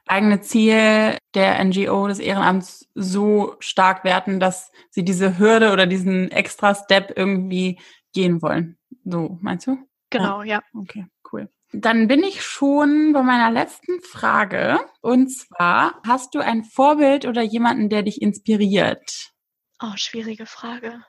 eigene 0.06 0.40
Ziel 0.40 1.16
der 1.34 1.64
NGO, 1.64 2.08
des 2.08 2.18
Ehrenamts 2.18 2.88
so 2.94 3.56
stark 3.60 4.04
werten, 4.04 4.40
dass 4.40 4.70
sie 4.90 5.04
diese 5.04 5.38
Hürde 5.38 5.72
oder 5.72 5.86
diesen 5.86 6.30
extra 6.30 6.74
Step 6.74 7.12
irgendwie 7.16 7.80
gehen 8.12 8.42
wollen. 8.42 8.78
So, 9.04 9.38
meinst 9.40 9.66
du? 9.66 9.78
Genau, 10.10 10.42
ja. 10.42 10.56
ja. 10.56 10.62
Okay, 10.74 11.06
cool. 11.32 11.48
Dann 11.72 12.06
bin 12.08 12.22
ich 12.22 12.42
schon 12.42 13.12
bei 13.14 13.22
meiner 13.22 13.50
letzten 13.50 14.00
Frage. 14.02 14.78
Und 15.00 15.28
zwar, 15.30 16.00
hast 16.06 16.34
du 16.34 16.40
ein 16.40 16.64
Vorbild 16.64 17.24
oder 17.24 17.42
jemanden, 17.42 17.88
der 17.88 18.02
dich 18.02 18.20
inspiriert? 18.20 19.32
Oh, 19.80 19.96
schwierige 19.96 20.46
Frage. 20.46 21.02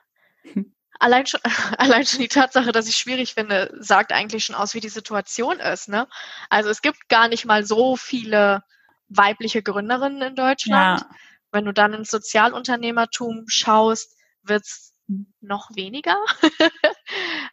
Allein 0.98 1.26
schon, 1.26 1.40
allein 1.78 2.06
schon 2.06 2.20
die 2.20 2.28
Tatsache, 2.28 2.72
dass 2.72 2.88
ich 2.88 2.96
schwierig 2.96 3.34
finde, 3.34 3.74
sagt 3.78 4.12
eigentlich 4.12 4.44
schon 4.44 4.56
aus, 4.56 4.74
wie 4.74 4.80
die 4.80 4.88
Situation 4.88 5.60
ist. 5.60 5.88
Ne? 5.88 6.08
Also 6.50 6.70
es 6.70 6.82
gibt 6.82 7.08
gar 7.08 7.28
nicht 7.28 7.44
mal 7.44 7.64
so 7.64 7.96
viele 7.96 8.62
weibliche 9.08 9.62
Gründerinnen 9.62 10.22
in 10.22 10.36
Deutschland. 10.36 11.00
Ja. 11.00 11.10
Wenn 11.52 11.66
du 11.66 11.72
dann 11.72 11.94
ins 11.94 12.10
Sozialunternehmertum 12.10 13.44
schaust, 13.46 14.16
wird's 14.42 14.94
noch 15.40 15.70
weniger. 15.74 16.16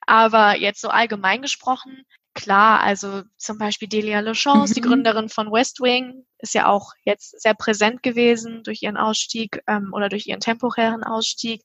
Aber 0.08 0.58
jetzt 0.58 0.82
so 0.82 0.90
allgemein 0.90 1.42
gesprochen, 1.42 2.06
klar, 2.34 2.80
also 2.80 3.24
zum 3.38 3.58
Beispiel 3.58 3.88
Delia 3.88 4.20
LeChance, 4.22 4.72
mhm. 4.72 4.76
die 4.76 4.82
Gründerin 4.82 5.30
von 5.30 5.52
West 5.52 5.82
Wing, 5.82 6.26
ist 6.40 6.54
ja 6.54 6.68
auch 6.68 6.94
jetzt 7.04 7.40
sehr 7.42 7.54
präsent 7.54 8.04
gewesen 8.04 8.64
durch 8.64 8.82
ihren 8.82 8.98
Ausstieg 8.98 9.62
ähm, 9.68 9.92
oder 9.94 10.10
durch 10.10 10.28
ihren 10.28 10.40
temporären 10.40 11.04
Ausstieg. 11.04 11.62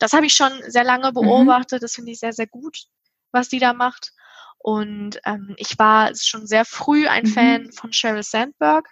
Das 0.00 0.12
habe 0.12 0.26
ich 0.26 0.34
schon 0.34 0.50
sehr 0.66 0.82
lange 0.82 1.10
mhm. 1.10 1.14
beobachtet. 1.14 1.80
Mhm. 1.80 1.84
Das 1.84 1.92
finde 1.92 2.10
ich 2.10 2.18
sehr, 2.18 2.32
sehr 2.32 2.48
gut, 2.48 2.78
was 3.30 3.48
die 3.48 3.60
da 3.60 3.72
macht. 3.72 4.12
Und 4.58 5.20
ähm, 5.24 5.54
ich 5.56 5.78
war 5.78 6.14
schon 6.16 6.46
sehr 6.46 6.64
früh 6.64 7.06
ein 7.06 7.24
mhm. 7.24 7.28
Fan 7.28 7.72
von 7.72 7.92
Sheryl 7.92 8.24
Sandberg, 8.24 8.88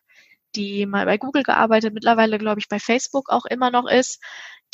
die 0.55 0.87
mal 0.87 1.05
bei 1.05 1.19
Google 1.19 1.43
gearbeitet, 1.43 1.93
mittlerweile 1.93 2.39
glaube 2.39 2.61
ich 2.61 2.69
bei 2.69 2.79
Facebook 2.79 3.29
auch 3.29 3.45
immer 3.45 3.71
noch 3.71 3.87
ist. 3.87 4.23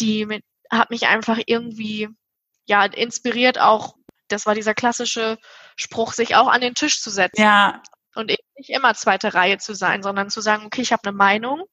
Die 0.00 0.26
mit, 0.26 0.44
hat 0.70 0.90
mich 0.90 1.06
einfach 1.06 1.40
irgendwie 1.46 2.08
ja 2.66 2.84
inspiriert, 2.84 3.58
auch 3.58 3.94
das 4.28 4.46
war 4.46 4.54
dieser 4.54 4.74
klassische 4.74 5.38
Spruch, 5.76 6.12
sich 6.12 6.36
auch 6.36 6.48
an 6.48 6.60
den 6.60 6.74
Tisch 6.74 7.00
zu 7.00 7.10
setzen. 7.10 7.42
Ja. 7.42 7.82
Und 8.14 8.30
eben 8.30 8.42
nicht 8.56 8.70
immer 8.70 8.94
zweite 8.94 9.34
Reihe 9.34 9.58
zu 9.58 9.74
sein, 9.74 10.02
sondern 10.02 10.30
zu 10.30 10.40
sagen, 10.40 10.64
okay, 10.66 10.82
ich 10.82 10.92
habe 10.92 11.08
eine 11.08 11.16
Meinung 11.16 11.64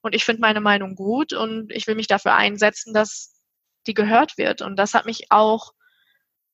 und 0.00 0.14
ich 0.14 0.24
finde 0.24 0.40
meine 0.40 0.60
Meinung 0.60 0.94
gut 0.94 1.34
und 1.34 1.70
ich 1.70 1.86
will 1.86 1.94
mich 1.94 2.06
dafür 2.06 2.34
einsetzen, 2.34 2.94
dass 2.94 3.39
die 3.86 3.94
gehört 3.94 4.38
wird. 4.38 4.62
Und 4.62 4.76
das 4.76 4.94
hat 4.94 5.06
mich 5.06 5.30
auch 5.30 5.72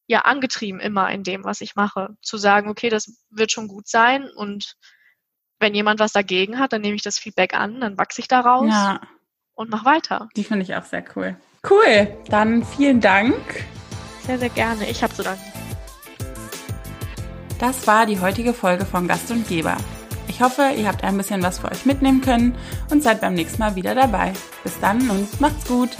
ja 0.07 0.21
angetrieben 0.21 0.81
immer 0.81 1.11
in 1.11 1.23
dem, 1.23 1.45
was 1.45 1.61
ich 1.61 1.75
mache. 1.75 2.17
Zu 2.23 2.37
sagen, 2.37 2.69
okay, 2.69 2.89
das 2.89 3.25
wird 3.31 3.51
schon 3.53 3.69
gut 3.69 3.89
sein 3.89 4.29
und 4.31 4.77
wenn 5.59 5.75
jemand 5.75 6.01
was 6.01 6.13
dagegen 6.13 6.59
hat, 6.59 6.73
dann 6.73 6.83
nehme 6.83 6.97
ich 6.97 7.03
das 7.03 7.19
Feedback 7.19 7.55
an, 7.55 7.81
dann 7.81 7.97
wachse 7.99 8.21
ich 8.21 8.29
daraus 8.29 8.69
ja. 8.71 9.01
und 9.55 9.71
mach 9.71 9.85
weiter. 9.85 10.29
Die 10.37 10.45
finde 10.45 10.65
ich 10.65 10.75
auch 10.75 10.85
sehr 10.85 11.05
cool. 11.17 11.37
Cool, 11.69 12.09
dann 12.29 12.65
vielen 12.65 13.01
Dank. 13.01 13.35
Sehr, 14.23 14.39
sehr 14.39 14.51
gerne. 14.51 14.89
Ich 14.89 15.03
habe 15.03 15.15
zu 15.15 15.23
danken. 15.23 15.43
Das 17.59 17.87
war 17.87 18.05
die 18.05 18.21
heutige 18.21 18.53
Folge 18.53 18.85
von 18.85 19.09
Gast 19.09 19.31
und 19.31 19.49
Geber. 19.49 19.77
Ich 20.29 20.43
hoffe, 20.43 20.73
ihr 20.77 20.87
habt 20.87 21.03
ein 21.05 21.17
bisschen 21.17 21.43
was 21.43 21.59
für 21.59 21.71
euch 21.71 21.87
mitnehmen 21.87 22.21
können 22.21 22.57
und 22.91 23.03
seid 23.03 23.21
beim 23.21 23.35
nächsten 23.35 23.61
Mal 23.61 23.77
wieder 23.77 23.95
dabei. 23.95 24.33
Bis 24.63 24.79
dann 24.81 25.09
und 25.09 25.41
macht's 25.41 25.67
gut. 25.67 25.91